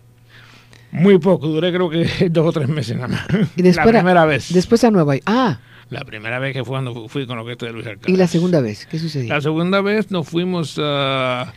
Muy 0.91 1.17
poco, 1.17 1.47
duré 1.47 1.71
creo 1.73 1.89
que 1.89 2.07
dos 2.29 2.45
o 2.47 2.51
tres 2.51 2.67
meses 2.69 2.95
nada 2.97 3.07
más. 3.07 3.25
Y 3.55 3.61
después, 3.63 3.87
la 3.87 3.99
primera 4.01 4.25
vez. 4.25 4.53
Después 4.53 4.83
a 4.83 4.91
Nueva 4.91 5.15
York. 5.15 5.23
Ah, 5.25 5.59
La 5.89 6.05
primera 6.05 6.39
vez 6.39 6.53
que 6.53 6.63
fue 6.63 6.73
cuando 6.73 7.07
fui 7.07 7.25
con 7.27 7.35
la 7.35 7.43
orquesta 7.43 7.65
de 7.65 7.73
Luis 7.73 7.85
Alcaraz. 7.87 8.09
y 8.09 8.17
la 8.17 8.27
segunda 8.27 8.61
vez, 8.61 8.85
¿qué 8.87 8.99
sucedió? 8.99 9.33
La 9.33 9.41
segunda 9.41 9.81
vez 9.81 10.11
nos 10.11 10.27
fuimos 10.27 10.79
a... 10.81 11.53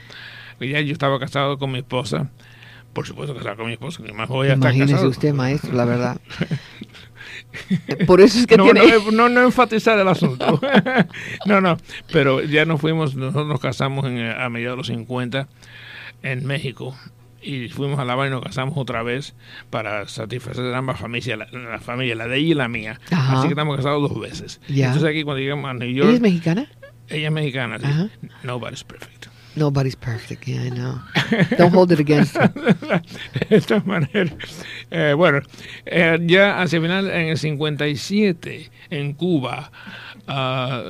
ya 0.61 0.81
yo 0.81 0.93
estaba 0.93 1.19
casado 1.19 1.59
con 1.59 1.73
mi 1.73 1.79
esposa. 1.79 2.31
Por 2.93 3.07
supuesto 3.07 3.35
casado 3.35 3.57
con 3.57 3.67
mi 3.67 3.75
esposa, 3.75 4.03
que 4.03 4.13
más 4.13 4.29
estar 4.31 4.57
Imagínese 4.57 4.93
casado. 4.93 5.11
usted, 5.11 5.35
maestro, 5.35 5.73
la 5.75 5.85
verdad. 5.85 6.21
Por 8.07 8.21
eso 8.21 8.39
es 8.39 8.47
que 8.47 8.57
no, 8.57 8.65
tiene... 8.65 8.81
no, 8.87 9.11
no, 9.13 9.29
no 9.29 9.43
enfatizar 9.43 9.99
el 9.99 10.09
asunto. 10.09 10.61
no, 11.47 11.61
no, 11.61 11.77
pero 12.13 12.43
ya 12.43 12.65
nos 12.65 12.81
fuimos, 12.81 13.15
nosotros 13.15 13.47
nos 13.47 13.61
casamos 13.61 14.07
en, 14.07 14.19
a 14.19 14.49
mediados 14.49 14.75
de 14.75 14.79
los 14.79 14.87
50 14.87 15.49
en 16.23 16.47
México 16.47 16.97
y 17.47 17.69
fuimos 17.69 17.99
a 17.99 18.05
La 18.05 18.15
Habana 18.15 18.29
y 18.29 18.31
nos 18.33 18.43
casamos 18.43 18.75
otra 18.77 19.03
vez 19.03 19.35
para 19.71 20.07
satisfacer 20.09 20.75
ambas 20.75 20.99
familias, 21.01 21.39
la, 21.39 21.47
la 21.59 21.79
familia, 21.81 22.15
la 22.17 22.27
de 22.27 22.39
ella 22.39 22.49
y 22.51 22.55
la 22.55 22.69
mía. 22.69 23.01
Ajá. 23.11 23.39
Así 23.39 23.49
que 23.49 23.53
estamos 23.53 23.77
casados 23.77 24.09
dos 24.11 24.21
veces. 24.21 24.61
Ya. 24.69 24.87
Entonces 24.87 25.09
aquí 25.11 25.23
cuando 25.23 25.41
llegamos 25.41 25.71
a 25.71 25.75
New 25.75 25.89
¿Ella 25.89 25.99
York, 25.99 26.15
es 26.15 26.21
mexicana? 26.21 26.67
ella 27.09 27.27
es 27.29 27.33
mexicana, 27.33 27.79
sí. 27.79 28.29
Nobody's 28.43 28.83
perfect. 28.85 29.27
Nobody's 29.55 29.97
perfect, 29.97 30.45
yeah, 30.45 30.65
I 30.67 30.71
know. 30.71 31.01
Don't 31.57 31.73
hold 31.75 31.91
it 31.91 31.99
against 31.99 32.35
de 32.39 33.01
esta 33.49 33.81
manera. 33.87 34.31
Eh, 34.91 35.15
bueno, 35.17 35.41
eh, 35.87 36.19
ya 36.27 36.61
hacia 36.61 36.79
final, 36.79 37.09
en 37.11 37.29
el 37.29 37.39
57, 37.39 38.71
en 38.91 39.15
Cuba, 39.15 39.73
ah, 40.27 40.83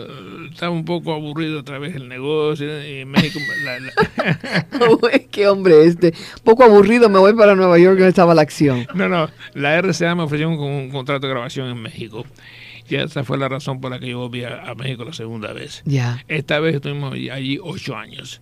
estaba 0.50 0.72
un 0.72 0.84
poco 0.84 1.12
aburrido 1.12 1.60
otra 1.60 1.78
vez 1.78 1.94
el 1.96 2.08
negocio. 2.08 2.66
Y 2.86 3.00
en 3.00 3.08
México, 3.10 3.38
la- 3.64 3.78
la- 3.80 4.88
Uy, 4.90 5.26
Qué 5.30 5.48
hombre 5.48 5.84
este. 5.84 6.14
Poco 6.44 6.64
aburrido, 6.64 7.08
me 7.08 7.18
voy 7.18 7.34
para 7.34 7.54
Nueva 7.54 7.78
York, 7.78 7.94
donde 7.96 8.08
estaba 8.08 8.34
la 8.34 8.42
acción. 8.42 8.86
no, 8.94 9.08
no, 9.08 9.28
la 9.54 9.76
RCA 9.80 10.14
me 10.14 10.22
ofreció 10.22 10.48
un, 10.48 10.58
un 10.58 10.90
contrato 10.90 11.26
de 11.26 11.32
grabación 11.32 11.68
en 11.68 11.80
México. 11.82 12.24
Y 12.88 12.94
esa 12.94 13.24
fue 13.24 13.36
la 13.36 13.48
razón 13.48 13.80
por 13.80 13.90
la 13.90 13.98
que 13.98 14.08
yo 14.10 14.18
volví 14.20 14.44
a, 14.44 14.62
a 14.70 14.74
México 14.76 15.04
la 15.04 15.12
segunda 15.12 15.52
vez. 15.52 15.82
Ya. 15.86 16.24
Esta 16.28 16.60
vez 16.60 16.76
estuvimos 16.76 17.12
allí 17.12 17.58
ocho 17.60 17.96
años. 17.96 18.40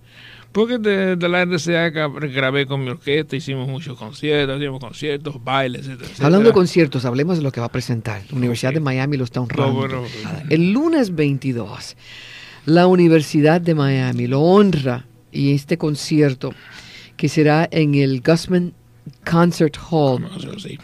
Porque 0.54 0.78
de, 0.78 1.16
de 1.16 1.28
la 1.28 1.42
RCA 1.42 1.90
gra- 1.90 2.32
grabé 2.32 2.64
con 2.66 2.82
mi 2.84 2.90
orquesta, 2.90 3.34
hicimos 3.34 3.68
muchos 3.68 3.98
conciertos, 3.98 4.58
hicimos 4.60 4.78
conciertos, 4.80 5.42
bailes, 5.42 5.86
etcétera. 5.88 6.26
Hablando 6.26 6.48
de 6.48 6.54
conciertos, 6.54 7.04
hablemos 7.04 7.36
de 7.38 7.42
lo 7.42 7.50
que 7.52 7.58
va 7.60 7.66
a 7.66 7.72
presentar. 7.72 8.22
La 8.30 8.36
Universidad 8.38 8.72
de 8.72 8.78
Miami 8.80 9.16
lo 9.16 9.24
está 9.24 9.40
honrando. 9.40 9.72
No, 9.88 10.00
bueno, 10.02 10.04
El 10.48 10.72
lunes 10.72 11.14
22, 11.14 11.96
la 12.66 12.86
Universidad 12.86 13.60
de 13.60 13.74
Miami 13.74 14.28
lo 14.28 14.40
honra 14.42 15.06
y 15.32 15.52
este 15.54 15.76
concierto 15.76 16.54
que 17.16 17.28
será 17.28 17.68
en 17.70 17.96
el 17.96 18.22
Gusman 18.22 18.72
Concert 19.28 19.76
Hall 19.90 20.22
no 20.22 20.38
sé, 20.38 20.68
sí. 20.68 20.78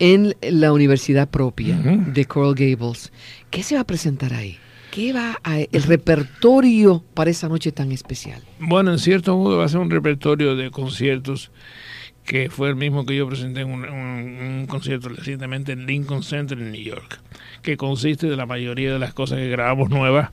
en 0.00 0.34
la 0.42 0.72
universidad 0.72 1.28
propia 1.30 1.76
Ujú. 1.78 2.12
de 2.12 2.24
Coral 2.24 2.54
Gables. 2.56 3.12
¿Qué 3.50 3.62
se 3.62 3.76
va 3.76 3.82
a 3.82 3.86
presentar 3.86 4.34
ahí? 4.34 4.58
¿Qué 4.94 5.12
va 5.12 5.38
a, 5.42 5.58
el 5.58 5.82
repertorio 5.82 7.02
para 7.14 7.30
esa 7.30 7.48
noche 7.48 7.72
tan 7.72 7.90
especial? 7.90 8.40
Bueno, 8.60 8.92
en 8.92 8.98
cierto 8.98 9.36
modo 9.36 9.58
va 9.58 9.64
a 9.64 9.68
ser 9.68 9.80
un 9.80 9.90
repertorio 9.90 10.54
de 10.54 10.70
conciertos 10.70 11.50
que 12.24 12.48
fue 12.48 12.68
el 12.68 12.76
mismo 12.76 13.04
que 13.04 13.16
yo 13.16 13.26
presenté 13.28 13.62
en 13.62 13.70
un, 13.72 13.84
un- 13.84 14.58
un 14.60 14.66
concierto 14.66 15.08
recientemente 15.08 15.72
en 15.72 15.86
Lincoln 15.86 16.22
Center 16.22 16.56
en 16.58 16.70
New 16.72 16.80
York, 16.82 17.20
que 17.60 17.76
consiste 17.76 18.28
de 18.28 18.36
la 18.36 18.46
mayoría 18.46 18.92
de 18.92 18.98
las 18.98 19.12
cosas 19.12 19.38
que 19.38 19.48
grabamos 19.48 19.90
nuevas, 19.90 20.30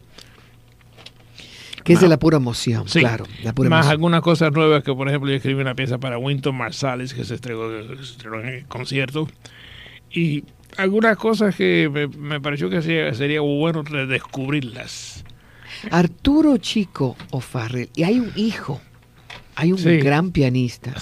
Que 1.83 1.93
es 1.93 1.99
de 2.01 2.07
la 2.07 2.19
pura 2.19 2.37
emoción, 2.37 2.87
Sí. 2.87 2.99
claro. 2.99 3.25
La 3.43 3.53
pura 3.53 3.69
más 3.69 3.79
emoción. 3.79 3.91
algunas 3.91 4.21
cosas 4.21 4.51
nuevas 4.53 4.83
que, 4.83 4.93
por 4.93 5.07
ejemplo, 5.09 5.29
yo 5.31 5.35
escribí 5.37 5.59
una 5.59 5.73
pieza 5.75 5.97
para 5.97 6.17
Winton 6.19 6.55
Marsalis 6.55 7.13
que 7.15 7.25
se 7.25 7.33
estrenó, 7.33 7.67
se 7.97 8.01
estrenó 8.03 8.39
en 8.41 8.47
el 8.49 8.65
concierto, 8.67 9.27
y 10.13 10.43
algunas 10.77 11.17
cosas 11.17 11.55
que 11.55 11.89
me, 11.91 12.07
me 12.07 12.39
pareció 12.41 12.69
que 12.69 12.81
sería, 12.81 13.13
sería 13.13 13.41
bueno 13.41 13.83
redescubrirlas. 13.83 15.23
Arturo 15.89 16.57
Chico 16.57 17.15
O'Farrell, 17.31 17.89
y 17.95 18.03
hay 18.03 18.19
un 18.19 18.31
hijo, 18.35 18.81
hay 19.55 19.71
un 19.71 19.77
Sí. 19.79 19.97
gran 19.97 20.31
pianista. 20.31 20.93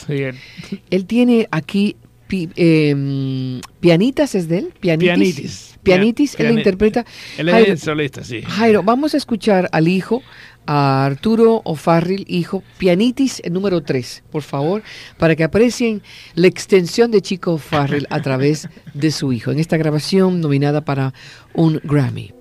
Él 0.89 1.05
tiene 1.05 1.47
aquí 1.51 1.95
pi- 2.29 2.49
em, 2.55 3.59
pianitas, 3.81 4.35
¿es 4.35 4.47
de 4.47 4.59
él? 4.59 4.73
Pianitis. 4.79 5.15
Pianitis. 5.35 5.79
Pianitis, 5.83 6.35
Pia- 6.35 6.49
él 6.49 6.57
interpreta. 6.59 7.05
Él 7.37 7.49
Jairo, 7.49 7.73
es 7.73 7.79
solista, 7.81 8.23
sí. 8.23 8.41
Jairo, 8.43 8.83
vamos 8.83 9.13
a 9.13 9.17
escuchar 9.17 9.67
al 9.71 9.87
hijo, 9.87 10.21
a 10.67 11.05
Arturo 11.05 11.61
O'Farrell, 11.65 12.25
hijo, 12.27 12.61
Pianitis 12.77 13.41
número 13.49 13.81
3, 13.81 14.23
por 14.31 14.43
favor, 14.43 14.83
para 15.17 15.35
que 15.35 15.43
aprecien 15.43 16.03
la 16.35 16.47
extensión 16.47 17.09
de 17.11 17.21
Chico 17.21 17.53
O'Farrell 17.53 18.05
a 18.11 18.21
través 18.21 18.69
de 18.93 19.09
su 19.11 19.33
hijo, 19.33 19.51
en 19.51 19.57
esta 19.59 19.77
grabación 19.77 20.39
nominada 20.41 20.85
para 20.85 21.13
un 21.53 21.79
Grammy. 21.83 22.33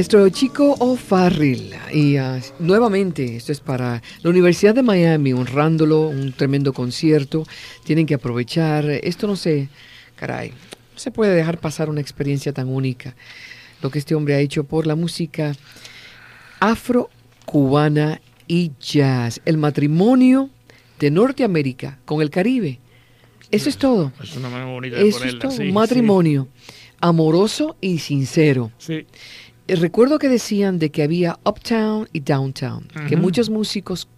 Maestro 0.00 0.26
Chico 0.30 0.76
O'Farrill. 0.78 1.74
Y 1.92 2.18
uh, 2.18 2.40
nuevamente, 2.58 3.36
esto 3.36 3.52
es 3.52 3.60
para 3.60 4.02
la 4.22 4.30
Universidad 4.30 4.74
de 4.74 4.82
Miami, 4.82 5.34
honrándolo, 5.34 6.08
un 6.08 6.32
tremendo 6.32 6.72
concierto. 6.72 7.44
Tienen 7.84 8.06
que 8.06 8.14
aprovechar. 8.14 8.88
Esto 8.88 9.26
no 9.26 9.36
se, 9.36 9.68
caray, 10.16 10.52
no 10.94 10.98
se 10.98 11.10
puede 11.10 11.34
dejar 11.34 11.60
pasar 11.60 11.90
una 11.90 12.00
experiencia 12.00 12.54
tan 12.54 12.68
única. 12.68 13.14
Lo 13.82 13.90
que 13.90 13.98
este 13.98 14.14
hombre 14.14 14.36
ha 14.36 14.38
hecho 14.38 14.64
por 14.64 14.86
la 14.86 14.94
música 14.94 15.52
afro-cubana 16.60 18.22
y 18.48 18.72
jazz. 18.80 19.42
El 19.44 19.58
matrimonio 19.58 20.48
de 20.98 21.10
Norteamérica 21.10 21.98
con 22.06 22.22
el 22.22 22.30
Caribe. 22.30 22.80
Eso 23.50 23.68
es 23.68 23.76
todo. 23.76 24.14
Es 24.22 24.34
una 24.34 24.48
manera 24.48 24.70
bonita 24.70 24.96
de 24.96 25.06
Eso 25.06 25.24
es 25.24 25.38
todo. 25.38 25.50
sí, 25.50 25.70
matrimonio 25.70 26.48
amoroso 27.00 27.76
y 27.80 27.98
sincero. 27.98 28.70
Sí. 28.78 29.06
Eh, 29.72 29.76
Recuerdo 29.76 30.18
que 30.18 30.28
decían 30.28 30.78
de 30.78 30.90
que 30.90 31.02
había 31.02 31.38
uptown 31.44 32.08
y 32.12 32.20
downtown, 32.20 32.86
que 33.08 33.16
muchos 33.16 33.50
músicos, 33.50 34.08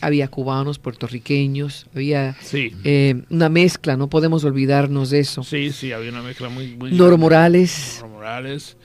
había 0.00 0.26
cubanos, 0.28 0.78
puertorriqueños, 0.80 1.86
había 1.94 2.34
Sí. 2.40 2.72
eh, 2.84 3.22
una 3.30 3.48
mezcla, 3.48 3.96
no 3.96 4.08
podemos 4.08 4.42
olvidarnos 4.44 5.10
de 5.10 5.20
eso. 5.20 5.42
Sí, 5.44 5.70
sí, 5.70 5.92
había 5.92 6.10
una 6.10 6.22
mezcla 6.22 6.48
muy... 6.48 6.74
muy 6.76 6.92
Noro. 6.92 7.16
Morales, 7.18 7.98
Noro 8.00 8.14
Morales. 8.14 8.76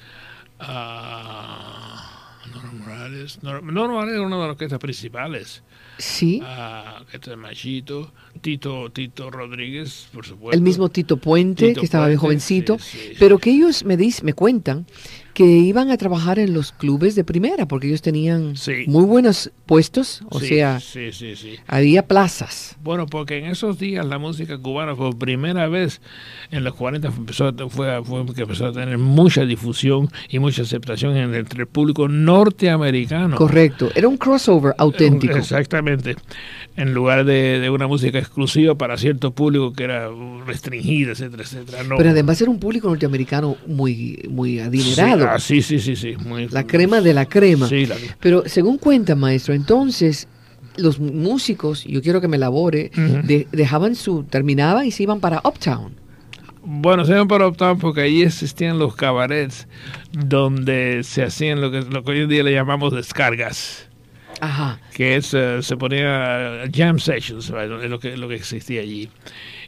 ah, 0.60 2.40
Noro 2.54 2.72
Morales. 2.74 3.40
Noro, 3.44 3.62
Noro 3.62 3.94
Morales 3.94 4.16
era 4.16 4.26
una 4.26 4.36
de 4.36 4.42
las 4.44 4.52
orquestas 4.52 4.80
principales. 4.80 5.64
sí, 5.98 6.42
orquesta 7.00 7.32
de 7.32 7.38
Machito. 7.38 8.14
Tito, 8.42 8.92
Tito 8.92 9.32
Rodríguez, 9.32 10.08
por 10.14 10.24
supuesto. 10.24 10.56
el 10.56 10.62
mismo 10.62 10.90
Tito 10.90 11.18
Puente, 11.18 11.70
Tito 11.70 11.80
que 11.82 11.86
estaba 11.86 12.06
bien 12.08 12.20
Puente, 12.20 12.28
jovencito, 12.40 12.78
sí, 12.78 12.98
sí, 13.00 13.14
pero 13.18 13.40
que 13.40 13.50
ellos 13.50 13.84
me, 13.84 13.98
dis- 13.98 14.22
me 14.22 14.34
cuentan 14.34 14.86
que 15.38 15.46
iban 15.46 15.92
a 15.92 15.98
trabajar 15.98 16.40
en 16.40 16.52
los 16.56 16.72
clubes 16.72 17.14
de 17.14 17.24
primera, 17.24 17.68
porque 17.68 17.86
ellos 17.86 18.02
tenían 18.02 18.56
Sí. 18.58 18.86
muy 18.88 19.06
buenos 19.06 19.52
puestos, 19.68 20.24
o 20.32 20.40
sí, 20.40 20.48
sea, 20.48 20.80
Sí, 20.80 21.12
había 21.68 22.08
plazas. 22.08 22.76
Bueno, 22.82 23.06
porque 23.06 23.38
en 23.38 23.46
esos 23.46 23.78
días 23.78 24.04
la 24.04 24.18
música 24.18 24.58
cubana 24.58 24.96
por 24.96 25.16
primera 25.16 25.68
vez 25.68 26.02
en 26.50 26.64
los 26.64 26.74
40 26.74 27.10
empezó, 27.10 27.50
a- 27.50 27.54
fue, 27.70 28.04
fue 28.04 28.26
que 28.34 28.42
empezó 28.42 28.66
a 28.66 28.72
tener 28.72 28.98
mucha 28.98 29.46
difusión 29.46 30.10
y 30.28 30.40
mucha 30.40 30.64
aceptación 30.64 31.16
en- 31.16 31.36
entre 31.36 31.62
el 31.62 31.68
público 31.68 32.08
norteamericano. 32.08 33.38
Correcto, 33.38 33.92
era 33.94 34.08
un 34.08 34.18
crossover 34.18 34.74
auténtico. 34.80 35.38
Exactamente. 35.38 36.16
En 36.76 36.94
lugar 36.96 37.26
de, 37.26 37.60
de 37.60 37.70
una 37.70 37.86
música 37.88 38.18
exclusiva 38.20 38.76
para 38.76 38.98
cierto 38.98 39.32
público 39.32 39.74
que 39.74 39.84
era 39.84 40.10
restringida, 40.48 41.12
etcétera, 41.12 41.44
etcétera. 41.44 41.84
No. 41.84 41.98
Pero 41.98 42.10
además 42.12 42.42
era 42.42 42.50
un 42.52 42.60
público 42.60 42.88
norteamericano 42.88 43.56
muy, 43.68 44.24
muy 44.30 44.60
adinerado. 44.60 45.27
Sí, 45.40 45.58
ah, 45.58 45.62
sí, 45.62 45.62
sí, 45.62 45.80
sí, 45.80 45.96
sí, 45.96 46.16
muy- 46.26 46.48
La 46.50 46.66
crema 46.66 47.02
de 47.02 47.14
la 47.14 47.26
crema. 47.26 47.68
Sí, 47.68 47.86
la- 47.86 47.96
Pero 48.20 48.44
según 48.48 48.78
cuenta, 48.78 49.16
maestro, 49.16 49.54
entonces 49.54 50.28
los 50.78 51.00
músicos, 51.00 51.84
yo 51.86 52.02
quiero 52.02 52.22
que 52.22 52.28
me 52.28 52.38
elabore, 52.38 52.92
de- 53.24 53.48
dejaban 53.52 53.96
su, 53.96 54.24
terminaban 54.24 54.86
y 54.86 54.92
se 54.92 55.04
iban 55.04 55.20
para 55.20 55.42
Uptown. 55.44 55.94
Bueno, 56.70 57.06
se 57.06 57.14
llaman 57.14 57.28
para 57.30 57.48
Uptown 57.48 57.80
porque 57.80 58.02
allí 58.02 58.24
existían 58.24 58.78
los 58.78 58.96
cabarets 58.96 59.68
donde 60.12 61.02
se 61.04 61.24
hacían 61.24 61.62
lo 61.62 61.72
que, 61.72 61.82
lo 61.82 62.04
que 62.04 62.12
hoy 62.12 62.20
en 62.22 62.30
día 62.30 62.44
le 62.44 62.52
llamamos 62.52 62.94
descargas. 62.94 63.84
Ajá. 64.40 64.80
que 64.94 65.16
es, 65.16 65.34
eh, 65.34 65.64
se 65.64 65.78
ponía 65.78 66.62
jam 66.72 67.00
sessions, 67.00 67.46
es 67.50 67.90
lo 67.90 68.00
que, 68.00 68.16
lo 68.18 68.28
que 68.30 68.36
existía 68.36 68.82
allí. 68.82 69.10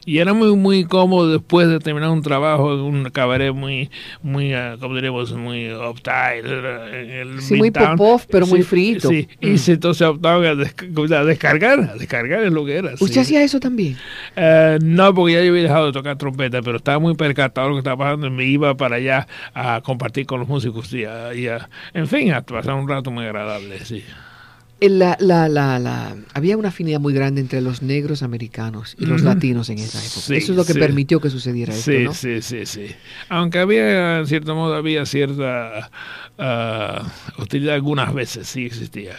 Y 0.06 0.18
era 0.18 0.32
muy, 0.32 0.56
muy 0.56 0.84
cómodo 0.84 1.30
después 1.30 1.68
de 1.68 1.78
terminar 1.78 2.10
un 2.10 2.22
trabajo 2.22 2.72
en 2.74 2.80
un 2.80 3.10
cabaret 3.10 3.52
muy, 3.54 3.90
muy, 4.22 4.52
eh, 4.54 4.76
como 4.80 4.94
diríamos, 4.94 5.32
muy 5.34 5.72
uptight. 5.72 6.44
eh, 6.46 7.02
en 7.02 7.10
el 7.32 7.40
Sí, 7.42 7.54
muy 7.54 7.68
Midtown. 7.68 7.96
pop-off, 7.96 8.26
pero 8.30 8.46
muy 8.46 8.62
frito. 8.62 9.08
Sí, 9.08 9.28
Mm. 9.40 9.46
y 9.46 9.58
se 9.58 9.72
entonces 9.72 10.08
Uptown 10.08 10.44
a, 10.44 10.54
desca- 10.54 11.12
a 11.14 11.24
descargar, 11.24 11.80
a 11.80 11.94
descargar 11.96 12.42
es 12.44 12.52
lo 12.52 12.64
que 12.64 12.76
era. 12.76 12.92
¿Usted 12.94 13.06
sí. 13.08 13.18
hacía 13.20 13.42
eso 13.42 13.60
también? 13.60 13.96
Eh, 14.36 14.78
no, 14.82 15.14
porque 15.14 15.34
ya 15.34 15.42
yo 15.42 15.50
había 15.50 15.62
dejado 15.64 15.86
de 15.86 15.92
tocar 15.92 16.16
trompeta, 16.16 16.62
pero 16.62 16.78
estaba 16.78 16.98
muy 16.98 17.14
percatado 17.14 17.66
de 17.66 17.70
lo 17.70 17.76
que 17.76 17.80
estaba 17.80 17.98
pasando 18.04 18.26
y 18.26 18.30
me 18.30 18.44
iba 18.44 18.74
para 18.76 18.96
allá 18.96 19.26
a 19.54 19.80
compartir 19.82 20.26
con 20.26 20.40
los 20.40 20.48
músicos 20.48 20.92
y, 20.92 21.04
a- 21.04 21.34
y 21.34 21.46
a- 21.48 21.68
en 21.94 22.06
fin, 22.08 22.32
a 22.32 22.40
pasar 22.42 22.74
un 22.74 22.88
rato 22.88 23.10
muy 23.10 23.24
agradable, 23.24 23.78
sí. 23.84 24.02
La, 24.80 25.16
la, 25.20 25.48
la, 25.48 25.78
la- 25.78 26.16
había 26.32 26.56
una 26.56 26.68
afinidad 26.68 27.00
muy 27.00 27.12
grande 27.12 27.40
entre 27.42 27.60
los 27.60 27.82
negros 27.82 28.22
americanos 28.22 28.96
y 28.98 29.04
los 29.06 29.22
latinos 29.22 29.68
en 29.68 29.78
esa 29.78 29.98
época. 29.98 30.20
Sí, 30.20 30.36
eso 30.36 30.52
es 30.52 30.56
lo 30.56 30.64
que 30.64 30.72
sí. 30.72 30.78
permitió 30.78 31.20
que 31.20 31.28
sucediera 31.28 31.74
esto, 31.74 31.90
Sí, 31.90 32.04
¿no? 32.04 32.14
sí, 32.14 32.40
sí, 32.40 32.64
sí. 32.64 32.86
Aunque 33.28 33.58
había, 33.58 34.18
en 34.20 34.26
cierto 34.26 34.54
modo, 34.54 34.74
había 34.74 35.04
cierta 35.04 35.90
ah, 36.38 37.12
hostilidad 37.36 37.74
algunas 37.74 38.14
veces, 38.14 38.48
sí 38.48 38.64
existía. 38.64 39.16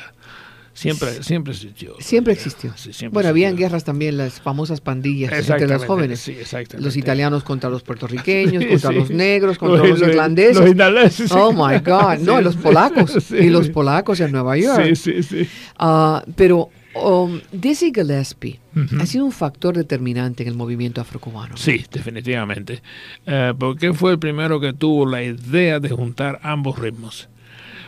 Siempre, 0.82 1.22
siempre 1.22 1.54
existió. 1.54 1.96
Siempre 2.00 2.34
existió. 2.34 2.74
Sí, 2.76 2.92
siempre 2.92 3.14
bueno, 3.14 3.30
habían 3.30 3.50
existió. 3.50 3.68
guerras 3.68 3.84
también, 3.84 4.18
las 4.18 4.42
famosas 4.42 4.82
pandillas 4.82 5.32
entre 5.32 5.68
los 5.68 5.86
jóvenes. 5.86 6.22
Sí. 6.22 6.36
Los 6.80 6.98
italianos 6.98 7.44
contra 7.44 7.70
los 7.70 7.84
puertorriqueños, 7.84 8.66
contra 8.70 8.90
sí. 8.90 8.96
los 8.96 9.12
negros, 9.12 9.60
contra 9.60 9.86
los, 9.86 10.02
irlandeses. 10.02 10.58
Los 10.58 10.70
irlandeses. 10.70 11.32
Oh 11.34 11.54
my 11.54 11.78
God, 11.86 12.18
no, 12.22 12.42
los 12.42 12.56
polacos 12.68 13.30
y 13.30 13.52
los 13.52 13.70
polacos 13.70 14.22
en 14.22 14.32
Nueva 14.32 14.58
York. 14.58 14.96
Sí, 14.96 14.96
sí, 14.96 15.22
sí. 15.22 15.48
Ah, 15.78 16.26
pero 16.36 16.72
um, 16.96 17.40
Dizzy 17.52 17.92
Gillespie 17.94 18.60
ha 19.00 19.06
sido 19.06 19.26
un 19.26 19.32
factor 19.32 19.78
determinante 19.78 20.42
en 20.42 20.50
el 20.50 20.56
movimiento 20.56 21.00
afrocubano. 21.00 21.58
Sí, 21.58 21.86
definitivamente. 21.92 22.82
Eh, 23.28 23.54
porque 23.56 23.94
fue 23.94 24.14
el 24.14 24.18
primero 24.18 24.60
que 24.60 24.74
tuvo 24.74 25.06
la 25.06 25.22
idea 25.22 25.80
de 25.80 25.90
juntar 25.90 26.40
ambos 26.42 26.80
ritmos. 26.80 27.30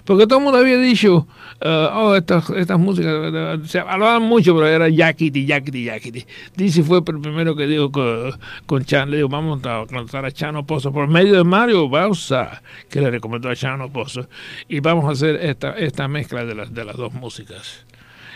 Porque 0.06 0.28
todo 0.28 0.40
el 0.40 0.46
mundo 0.46 0.60
había 0.60 0.78
dicho, 0.78 1.28
eh, 1.62 1.88
oh, 1.94 2.16
estas, 2.16 2.50
estas 2.50 2.78
músicas, 2.78 3.70
se 3.70 3.80
hablaban 3.80 4.24
mucho, 4.24 4.54
pero 4.54 4.68
era 4.68 4.90
yakiti, 4.90 5.46
yakiti, 5.46 5.86
yakiti. 5.86 6.26
Dizzy 6.56 6.84
fue 6.84 6.98
el 6.98 7.04
primero 7.04 7.56
que 7.56 7.68
dijo 7.68 7.92
con, 7.92 8.32
con 8.66 8.84
Chan, 8.84 9.10
le 9.10 9.18
dijo, 9.18 9.30
vamos 9.30 9.62
a 9.66 9.86
cantar 9.88 10.26
a 10.26 10.32
Chano 10.32 10.66
Pozo 10.66 10.92
por 10.92 11.08
medio 11.08 11.36
de 11.36 11.44
Mario 11.44 11.88
Bausa, 11.88 12.62
que 12.90 13.00
le 13.00 13.12
recomendó 13.12 13.50
a 13.50 13.56
Chano 13.56 13.90
Pozo, 13.90 14.28
y 14.68 14.82
vamos 14.82 15.06
a 15.06 15.12
hacer 15.12 15.38
esta, 15.38 15.72
esta 15.78 16.08
mezcla 16.08 16.44
de 16.44 16.56
las, 16.56 16.74
de 16.74 16.84
las 16.84 16.98
dos 16.98 17.14
músicas. 17.14 17.86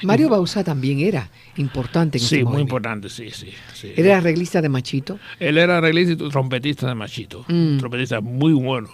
Mario 0.03 0.29
Bausa 0.29 0.63
también 0.63 0.99
era 0.99 1.29
importante 1.57 2.17
en 2.17 2.23
Sí, 2.23 2.37
este 2.37 2.49
muy 2.49 2.61
importante, 2.61 3.09
sí, 3.09 3.31
sí. 3.31 3.51
sí. 3.73 3.93
Era 3.95 4.17
arreglista 4.17 4.61
de 4.61 4.69
Machito. 4.69 5.19
Él 5.39 5.57
era 5.57 5.79
arreglista 5.79 6.13
y 6.13 6.29
trompetista 6.29 6.87
de 6.87 6.95
Machito. 6.95 7.45
Mm. 7.47 7.77
Trompetista 7.79 8.21
muy 8.21 8.53
bueno. 8.53 8.89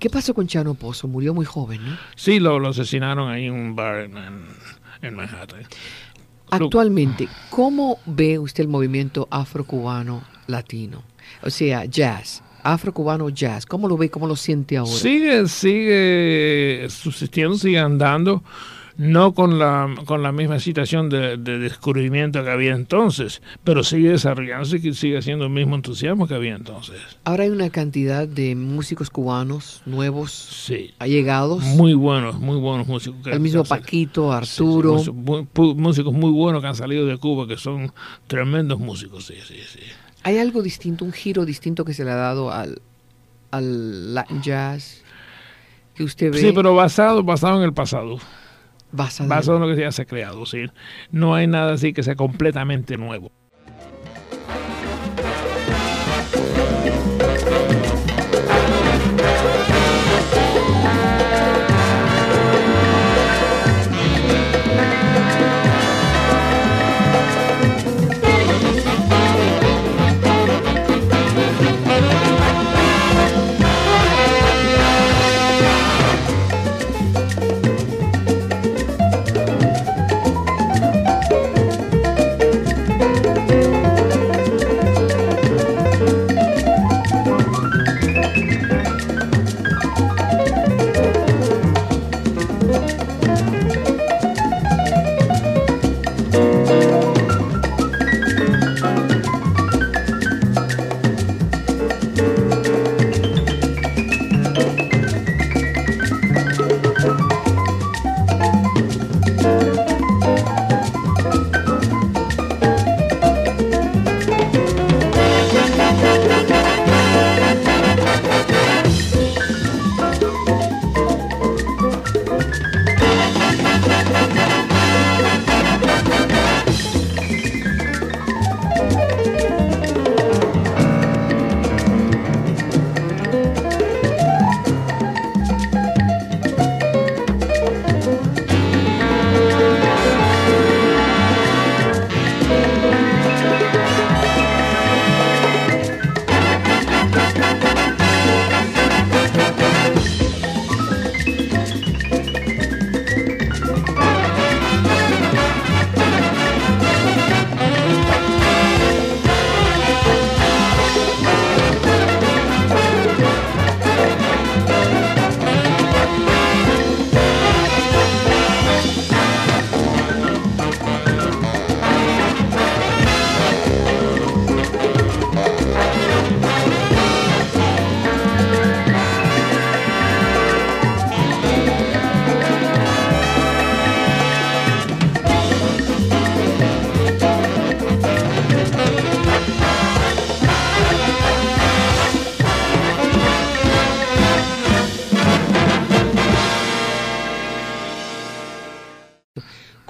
¿Qué 0.00 0.10
pasó 0.10 0.34
con 0.34 0.48
Chano 0.48 0.74
Pozo? 0.74 1.06
Murió 1.06 1.32
muy 1.34 1.44
joven, 1.44 1.84
¿no? 1.88 1.96
Sí, 2.16 2.40
lo, 2.40 2.58
lo 2.58 2.68
asesinaron 2.70 3.30
ahí 3.30 3.44
en 3.46 3.52
un 3.52 3.76
bar 3.76 4.00
en, 4.00 4.16
en- 4.16 4.46
en 5.02 5.14
Manhattan. 5.14 5.62
Actualmente, 6.50 7.28
¿cómo 7.50 7.98
ve 8.06 8.38
usted 8.38 8.64
el 8.64 8.68
movimiento 8.68 9.28
afrocubano 9.30 10.24
latino? 10.48 11.02
O 11.42 11.50
sea, 11.50 11.84
jazz, 11.84 12.42
afrocubano 12.64 13.28
jazz. 13.28 13.66
¿Cómo 13.66 13.86
lo 13.88 13.96
ve? 13.96 14.10
¿Cómo 14.10 14.26
lo 14.26 14.34
siente 14.34 14.76
ahora? 14.76 14.90
Sigue, 14.92 15.46
sigue 15.46 16.86
subsistiendo, 16.90 17.56
sigue 17.56 17.78
andando, 17.78 18.42
no 19.02 19.32
con 19.32 19.58
la, 19.58 19.88
con 20.04 20.22
la 20.22 20.30
misma 20.30 20.58
situación 20.60 21.08
de, 21.08 21.38
de 21.38 21.58
descubrimiento 21.58 22.44
que 22.44 22.50
había 22.50 22.74
entonces, 22.74 23.40
pero 23.64 23.82
sigue 23.82 24.10
desarrollándose 24.10 24.76
y 24.76 24.92
sigue 24.92 25.16
haciendo 25.16 25.46
el 25.46 25.50
mismo 25.50 25.74
entusiasmo 25.74 26.28
que 26.28 26.34
había 26.34 26.54
entonces. 26.54 27.00
Ahora 27.24 27.44
hay 27.44 27.48
una 27.50 27.70
cantidad 27.70 28.28
de 28.28 28.54
músicos 28.56 29.08
cubanos 29.08 29.80
nuevos, 29.86 30.32
Sí. 30.32 30.92
allegados. 30.98 31.64
Muy 31.64 31.94
buenos, 31.94 32.38
muy 32.38 32.58
buenos 32.58 32.86
músicos. 32.88 33.22
que 33.24 33.30
el 33.30 33.40
mismo. 33.40 33.64
Paquito, 33.64 34.32
Arturo. 34.32 34.98
sí, 34.98 35.10
pu- 35.10 35.74
músicos 35.76 36.12
muy 36.12 36.30
buenos 36.30 36.60
que 36.60 36.68
han 36.68 36.74
salido 36.74 37.06
de 37.06 37.16
Cuba, 37.16 37.48
que 37.48 37.56
son 37.56 37.92
tremendos 38.26 38.78
músicos, 38.80 39.24
sí, 39.24 39.34
sí, 39.46 39.56
sí. 39.66 39.80
¿Hay 40.24 40.36
algo 40.36 40.60
distinto, 40.62 41.06
un 41.06 41.12
giro 41.12 41.46
distinto 41.46 41.86
que 41.86 41.94
se 41.94 42.04
le 42.04 42.10
ha 42.10 42.16
dado 42.16 42.52
al, 42.52 42.82
al 43.50 44.12
Latin 44.14 44.42
jazz 44.42 45.02
que 45.94 46.04
usted 46.04 46.30
ve 46.32 46.38
Sí, 46.38 46.52
pero 46.54 46.74
basado, 46.74 47.22
basado 47.22 47.56
en 47.56 47.62
el 47.64 47.72
pasado. 47.72 48.18
Basado, 48.92 49.28
basado 49.28 49.56
en 49.58 49.68
lo 49.68 49.74
que 49.74 49.80
ya 49.80 49.92
se 49.92 50.02
ha 50.02 50.06
creado. 50.06 50.46
¿sí? 50.46 50.66
No 51.10 51.34
hay 51.34 51.46
nada 51.46 51.72
así 51.74 51.92
que 51.92 52.02
sea 52.02 52.16
completamente 52.16 52.96
nuevo. 52.96 53.32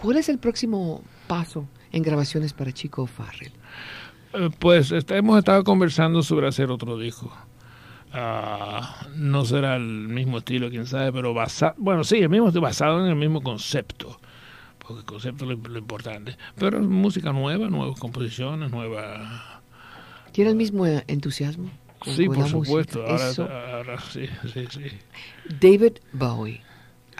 ¿Cuál 0.00 0.16
es 0.16 0.30
el 0.30 0.38
próximo 0.38 1.02
paso 1.26 1.68
en 1.92 2.02
grabaciones 2.02 2.54
para 2.54 2.72
Chico 2.72 3.06
Farrell? 3.06 3.52
Eh, 4.32 4.48
pues 4.58 4.92
este, 4.92 5.16
hemos 5.16 5.38
estado 5.38 5.62
conversando 5.62 6.22
sobre 6.22 6.48
hacer 6.48 6.70
otro 6.70 6.96
disco. 6.98 7.30
Ah, 8.12 9.06
no 9.14 9.44
será 9.44 9.76
el 9.76 10.08
mismo 10.08 10.38
estilo, 10.38 10.70
quién 10.70 10.86
sabe, 10.86 11.12
pero 11.12 11.34
basado, 11.34 11.74
bueno, 11.76 12.02
sí, 12.02 12.16
el 12.16 12.30
mismo 12.30 12.50
basado 12.50 13.04
en 13.04 13.10
el 13.10 13.14
mismo 13.14 13.42
concepto, 13.42 14.18
porque 14.78 15.00
el 15.00 15.04
concepto 15.04 15.44
es 15.44 15.50
lo, 15.50 15.68
lo 15.68 15.78
importante. 15.78 16.36
Pero 16.56 16.78
es 16.78 16.86
música 16.86 17.32
nueva, 17.32 17.68
nuevas 17.68 18.00
composiciones, 18.00 18.70
nueva. 18.70 19.60
¿Tiene 20.32 20.50
el 20.50 20.56
mismo 20.56 20.86
entusiasmo? 20.86 21.70
Sí, 22.06 22.26
por 22.26 22.48
supuesto. 22.48 23.04
Ahora 23.06 24.00
sí, 24.00 24.26
sí, 24.52 24.66
sí. 24.70 24.86
David 25.60 25.98
Bowie 26.12 26.62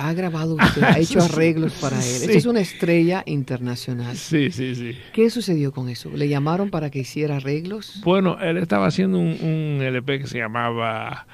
ha 0.00 0.12
grabado 0.14 0.54
usted, 0.54 0.82
ha 0.82 0.98
hecho 0.98 1.20
arreglos 1.22 1.74
para 1.74 1.96
él. 1.96 2.02
Sí. 2.02 2.24
Esta 2.24 2.38
es 2.38 2.46
una 2.46 2.60
estrella 2.60 3.22
internacional. 3.26 4.16
Sí, 4.16 4.50
sí, 4.50 4.74
sí. 4.74 4.96
¿Qué 5.12 5.28
sucedió 5.30 5.72
con 5.72 5.88
eso? 5.88 6.10
¿Le 6.10 6.28
llamaron 6.28 6.70
para 6.70 6.90
que 6.90 7.00
hiciera 7.00 7.36
arreglos? 7.36 8.00
Bueno, 8.02 8.38
él 8.40 8.56
estaba 8.56 8.86
haciendo 8.86 9.18
un, 9.18 9.36
un 9.42 9.82
LP 9.82 10.20
que 10.20 10.26
se 10.26 10.38
llamaba 10.38 11.26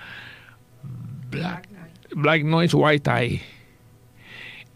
Black, 1.30 1.68
Black 2.14 2.44
Noise 2.44 2.76
White 2.76 3.10
Tie. 3.10 3.42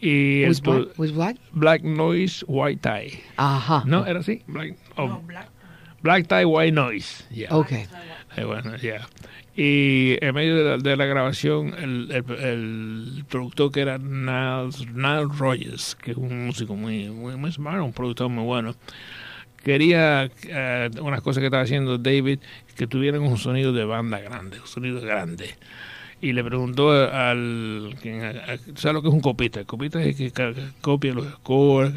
Y 0.03 0.43
el 0.45 0.55
Black? 0.63 0.97
Black? 0.97 1.37
Black 1.53 1.83
Noise 1.83 2.45
White 2.49 2.81
Tie. 2.89 3.21
Ajá. 3.37 3.83
¿No? 3.87 4.07
¿Era 4.07 4.21
así? 4.21 4.43
Black, 4.47 4.77
oh, 4.97 5.21
Black 6.03 6.27
Tie 6.29 6.45
White 6.45 6.73
Noise. 6.73 7.25
ya. 7.31 7.49
Ok. 7.55 7.73
Eh, 7.73 8.45
bueno, 8.45 8.77
ya. 8.77 9.07
Y 9.63 10.17
en 10.25 10.35
medio 10.35 10.57
de 10.57 10.65
la, 10.65 10.77
de 10.79 10.97
la 10.97 11.05
grabación, 11.05 11.75
el, 11.79 12.11
el- 12.13 12.45
el 13.19 13.25
productor 13.29 13.71
que 13.73 13.81
era 13.83 13.99
Niles, 13.99 14.87
Niles 14.95 15.39
Rogers, 15.39 15.97
que 16.03 16.13
es 16.13 16.17
un 16.17 16.47
músico 16.47 16.75
muy, 16.77 17.11
muy, 17.11 17.37
muy 17.37 17.53
smart, 17.53 17.83
un 17.83 17.93
productor 17.93 18.31
muy 18.31 18.45
bueno, 18.45 18.75
quería 19.63 20.31
eh, 20.49 20.91
unas 21.03 21.21
cosas 21.23 21.41
que 21.41 21.47
estaba 21.47 21.63
haciendo 21.65 21.99
David 21.99 22.39
que 22.77 22.87
tuvieran 22.87 23.23
un 23.23 23.37
sonido 23.37 23.73
de 23.73 23.85
banda 23.85 24.19
grande, 24.21 24.61
un 24.61 24.67
sonido 24.67 25.01
grande. 25.01 25.57
Y 26.23 26.33
le 26.33 26.45
preguntó 26.45 26.91
al. 26.93 27.95
¿Sabes 28.77 28.95
lo 28.95 29.03
que 29.03 29.09
es 29.09 29.15
un 29.15 29.21
copista? 29.21 29.61
El 29.61 29.67
copista 29.67 30.03
es 30.03 30.21
el 30.21 30.33
que 30.33 30.55
copia 30.83 31.15
los 31.15 31.27
scores. 31.35 31.93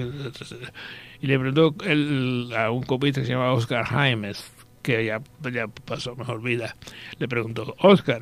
Y 1.22 1.28
le 1.28 1.40
preguntó 1.40 1.76
él, 1.86 2.50
a 2.58 2.72
un 2.72 2.84
copista 2.84 3.22
que 3.22 3.28
se 3.28 3.34
llama 3.34 3.54
Oscar 3.54 3.86
Jaimes, 3.86 4.52
que 4.84 5.04
ya, 5.06 5.22
ya 5.52 5.68
pasó 5.68 6.16
mejor 6.16 6.44
vida. 6.44 6.76
Le 7.18 7.28
preguntó: 7.28 7.76
Oscar, 7.80 8.22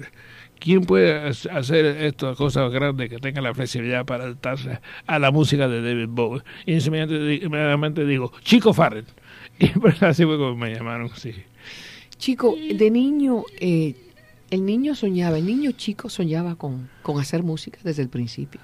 ¿quién 0.60 0.86
puede 0.86 1.14
ha- 1.14 1.28
hacer 1.58 1.86
estas 1.86 2.38
cosas 2.38 2.72
grandes 2.72 3.10
que 3.10 3.18
tenga 3.18 3.42
la 3.42 3.54
flexibilidad 3.54 4.06
para 4.06 4.24
adaptarse 4.24 4.80
a 5.08 5.20
la 5.20 5.32
música 5.32 5.68
de 5.68 5.82
David 5.82 6.08
Bowie? 6.10 6.44
Y 6.66 6.74
inmediatamente, 6.78 7.46
inmediatamente 7.46 8.06
digo: 8.06 8.32
Chico 8.44 8.74
Farrell. 8.74 9.06
Y 9.60 9.68
pues 9.68 10.02
así 10.02 10.24
fue 10.24 10.38
como 10.38 10.56
me 10.56 10.74
llamaron, 10.74 11.10
sí. 11.16 11.34
Chico, 12.18 12.56
de 12.56 12.90
niño, 12.90 13.44
eh, 13.60 13.96
el 14.50 14.66
niño 14.66 14.96
soñaba, 14.96 15.38
el 15.38 15.46
niño 15.46 15.72
chico 15.74 16.10
soñaba 16.10 16.56
con, 16.56 16.90
con 17.04 17.20
hacer 17.20 17.44
música 17.44 17.80
desde 17.84 18.02
el 18.02 18.10
principio. 18.10 18.62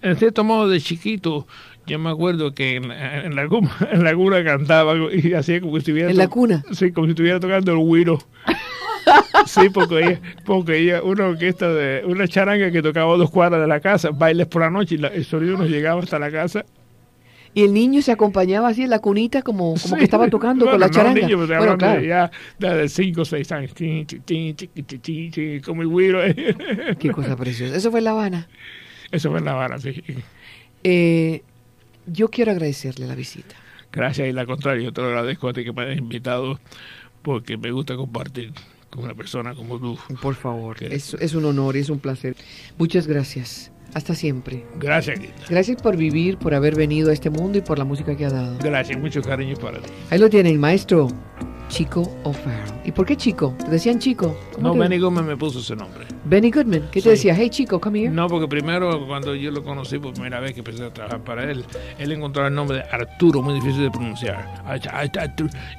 En 0.00 0.16
cierto 0.16 0.44
modo, 0.44 0.68
de 0.68 0.80
chiquito, 0.80 1.46
yo 1.88 1.98
me 1.98 2.10
acuerdo 2.10 2.54
que 2.54 2.76
en, 2.76 2.90
en 2.92 3.34
la, 3.34 3.48
cuna- 3.48 3.76
en 3.92 4.04
la 4.04 4.14
cuna 4.14 4.44
cantaba 4.44 4.94
y 5.12 5.32
hacía 5.34 5.60
como 5.60 5.72
si 5.72 5.78
estuviera... 5.78 6.10
¿En 6.10 6.16
la 6.16 6.28
cuna? 6.28 6.62
Sí, 6.72 6.92
como 6.92 7.06
si 7.06 7.10
estuviera 7.12 7.40
tocando 7.40 7.72
el 7.72 7.78
güiro. 7.78 8.18
Sí, 9.46 9.70
porque 9.72 9.98
ella, 10.00 10.20
porque 10.44 10.76
ella, 10.76 11.02
una 11.02 11.28
orquesta 11.28 11.72
de, 11.72 12.04
una 12.04 12.28
charanga 12.28 12.70
que 12.70 12.82
tocaba 12.82 13.16
dos 13.16 13.30
cuadras 13.30 13.62
de 13.62 13.66
la 13.66 13.80
casa, 13.80 14.10
bailes 14.10 14.46
por 14.48 14.60
la 14.60 14.68
noche 14.68 14.96
y 14.96 14.98
la- 14.98 15.08
el 15.08 15.24
sonido 15.24 15.56
nos 15.56 15.70
llegaba 15.70 16.02
hasta 16.02 16.18
la 16.18 16.30
casa. 16.30 16.66
Y 17.54 17.62
el 17.64 17.72
niño 17.72 18.02
se 18.02 18.12
acompañaba 18.12 18.68
así 18.68 18.82
en 18.82 18.90
la 18.90 18.98
cunita 18.98 19.40
como, 19.40 19.68
como 19.68 19.78
Sí. 19.78 19.94
que 19.96 20.04
estaba 20.04 20.28
tocando 20.28 20.66
con 20.66 20.72
Bueno, 20.72 20.80
la 20.80 20.86
no, 20.88 20.92
charanga. 20.92 21.20
niño, 21.22 21.38
pues, 21.38 21.48
bueno, 21.48 21.78
claro. 21.78 22.02
ya 22.02 22.30
de, 22.58 22.74
de 22.74 22.88
cinco 22.90 23.22
o 23.22 23.24
seis 23.24 23.50
años. 23.50 23.72
Como. 25.64 25.86
Qué 26.98 27.10
cosa 27.10 27.36
preciosa. 27.36 27.76
Eso 27.76 27.90
fue 27.90 28.00
en 28.00 28.04
La 28.04 28.10
Habana. 28.10 28.48
Eso 29.10 29.30
fue 29.30 29.38
en 29.38 29.44
La 29.46 29.52
Habana, 29.52 29.78
sí. 29.78 30.02
Eh, 30.84 31.42
yo 32.10 32.28
quiero 32.28 32.52
agradecerle 32.52 33.06
la 33.06 33.14
visita. 33.14 33.54
Gracias 33.92 34.28
y 34.28 34.32
la 34.32 34.46
contrario, 34.46 34.82
yo 34.82 34.92
te 34.92 35.00
lo 35.00 35.08
agradezco 35.08 35.48
a 35.48 35.52
ti 35.52 35.64
que 35.64 35.72
me 35.72 35.82
hayas 35.82 35.98
invitado 35.98 36.60
porque 37.22 37.56
me 37.56 37.70
gusta 37.70 37.96
compartir 37.96 38.52
con 38.90 39.04
una 39.04 39.14
persona 39.14 39.54
como 39.54 39.78
tú. 39.78 39.98
Por 40.20 40.34
favor. 40.34 40.82
Es, 40.82 41.14
es 41.14 41.34
un 41.34 41.44
honor 41.44 41.76
y 41.76 41.80
es 41.80 41.90
un 41.90 41.98
placer. 41.98 42.36
Muchas 42.76 43.06
gracias. 43.06 43.72
Hasta 43.94 44.14
siempre. 44.14 44.66
Gracias, 44.78 45.18
Guita. 45.18 45.44
Gracias 45.48 45.80
por 45.80 45.96
vivir, 45.96 46.36
por 46.36 46.54
haber 46.54 46.74
venido 46.74 47.10
a 47.10 47.14
este 47.14 47.30
mundo 47.30 47.56
y 47.56 47.62
por 47.62 47.78
la 47.78 47.84
música 47.84 48.16
que 48.16 48.26
ha 48.26 48.30
dado. 48.30 48.58
Gracias, 48.58 48.98
mucho 48.98 49.22
cariño 49.22 49.56
para 49.56 49.78
ti. 49.80 49.90
Ahí 50.10 50.18
lo 50.18 50.28
tienen, 50.28 50.60
maestro 50.60 51.08
Chico 51.68 52.02
O'Farrell. 52.24 52.80
¿Y 52.84 52.92
por 52.92 53.04
qué 53.06 53.16
Chico? 53.16 53.54
¿Te 53.64 53.70
decían 53.70 53.98
Chico? 53.98 54.34
¿Cómo 54.54 54.68
No, 54.68 54.72
te- 54.74 54.78
Benny 54.80 54.98
Gómez 54.98 55.24
me 55.24 55.36
puso 55.36 55.58
ese 55.60 55.76
nombre. 55.76 56.06
Benny 56.24 56.50
Goodman. 56.50 56.82
¿Qué 56.90 57.00
te 57.00 57.02
Sí. 57.02 57.08
decía? 57.10 57.34
Hey, 57.34 57.50
Chico, 57.50 57.78
come 57.80 58.00
here. 58.00 58.10
No, 58.10 58.26
porque 58.26 58.48
primero 58.48 59.06
cuando 59.06 59.34
yo 59.34 59.50
lo 59.50 59.62
conocí 59.62 59.98
por 59.98 60.12
primera 60.14 60.40
vez 60.40 60.52
que 60.54 60.60
empecé 60.60 60.84
a 60.84 60.90
trabajar 60.92 61.20
para 61.20 61.44
él, 61.50 61.64
él 61.98 62.12
encontró 62.12 62.46
el 62.46 62.54
nombre 62.54 62.78
de 62.78 62.84
Arturo, 62.90 63.42
muy 63.42 63.54
difícil 63.54 63.82
de 63.82 63.90
pronunciar. 63.90 64.62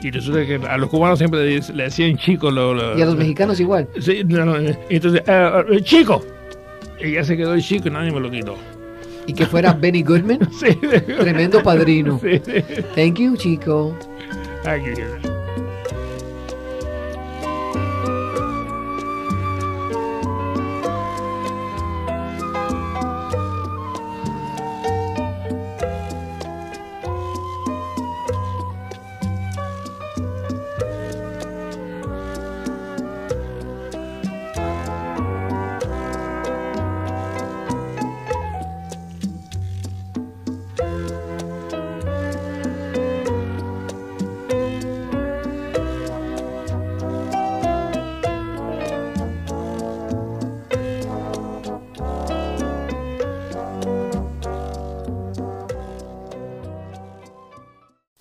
Y 0.02 0.12
resulta 0.12 0.46
que 0.46 0.56
a 0.56 0.78
los 0.78 0.90
cubanos 0.90 1.18
siempre 1.20 1.60
le, 1.60 1.84
decían 1.84 2.18
chico. 2.18 2.52
Lo, 2.52 2.74
lo- 2.74 2.98
Y 2.98 3.02
a 3.02 3.06
los 3.06 3.16
mexicanos 3.16 3.60
igual. 3.60 3.88
Sí, 4.00 4.22
no, 4.26 4.46
no, 4.46 4.56
entonces, 4.58 5.24
eh, 5.28 5.64
eh, 5.72 5.82
chico. 5.82 6.24
Y 7.04 7.14
ya 7.14 7.24
se 7.24 7.36
quedó 7.38 7.54
el 7.54 7.62
chico 7.64 7.88
y 7.88 7.92
nadie 7.92 8.12
me 8.12 8.20
lo 8.20 8.30
quitó. 8.30 8.56
Y 9.26 9.34
que 9.34 9.46
fuera 9.46 9.74
Benny 9.80 10.04
Goodman. 10.04 10.40
Sí. 10.52 10.76
Tremendo 10.76 11.62
padrino. 11.64 12.20
Sí. 12.22 12.40
Thank 12.96 13.20
you, 13.20 13.36
Chico. 13.38 13.96
Aquí. 14.66 14.92